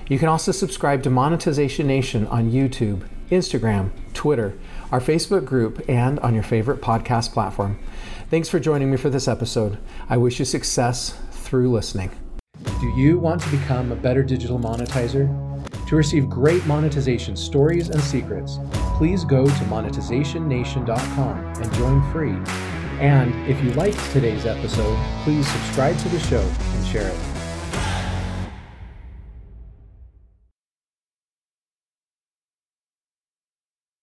You 0.10 0.18
can 0.18 0.30
also 0.30 0.52
subscribe 0.52 1.04
to 1.04 1.10
Monetization 1.10 1.86
Nation 1.88 2.26
on 2.28 2.52
YouTube, 2.52 3.02
Instagram, 3.30 3.90
Twitter, 4.14 4.54
our 4.92 5.00
Facebook 5.00 5.46
group, 5.46 5.88
and 5.90 6.20
on 6.20 6.34
your 6.34 6.44
favorite 6.44 6.82
podcast 6.82 7.34
platform. 7.34 7.80
Thanks 8.30 8.50
for 8.50 8.60
joining 8.60 8.92
me 8.92 8.98
for 8.98 9.10
this 9.10 9.28
episode. 9.28 9.78
I 10.10 10.18
wish 10.18 10.40
you 10.40 10.46
success 10.46 11.18
through 11.32 11.72
listening. 11.72 12.12
Do 12.80 12.88
you 12.96 13.20
want 13.20 13.42
to 13.42 13.50
become 13.50 13.92
a 13.92 13.96
better 13.96 14.24
digital 14.24 14.60
monetizer? 14.60 15.28
To 15.88 15.96
receive 15.96 16.30
great 16.30 16.66
monetization 16.66 17.38
stories 17.38 17.90
and 17.90 18.02
secrets, 18.02 18.60
please 18.98 19.24
go 19.24 19.46
to 19.46 19.64
monetizationnation.com 19.66 21.38
and 21.38 21.74
join 21.76 22.12
free. 22.12 22.36
And 23.00 23.34
if 23.50 23.64
you 23.64 23.72
liked 23.74 24.00
today's 24.12 24.46
episode, 24.46 24.98
please 25.24 25.48
subscribe 25.48 25.98
to 26.00 26.10
the 26.10 26.20
show 26.20 26.42
and 26.42 26.88
share 26.88 27.08
it. 27.08 27.37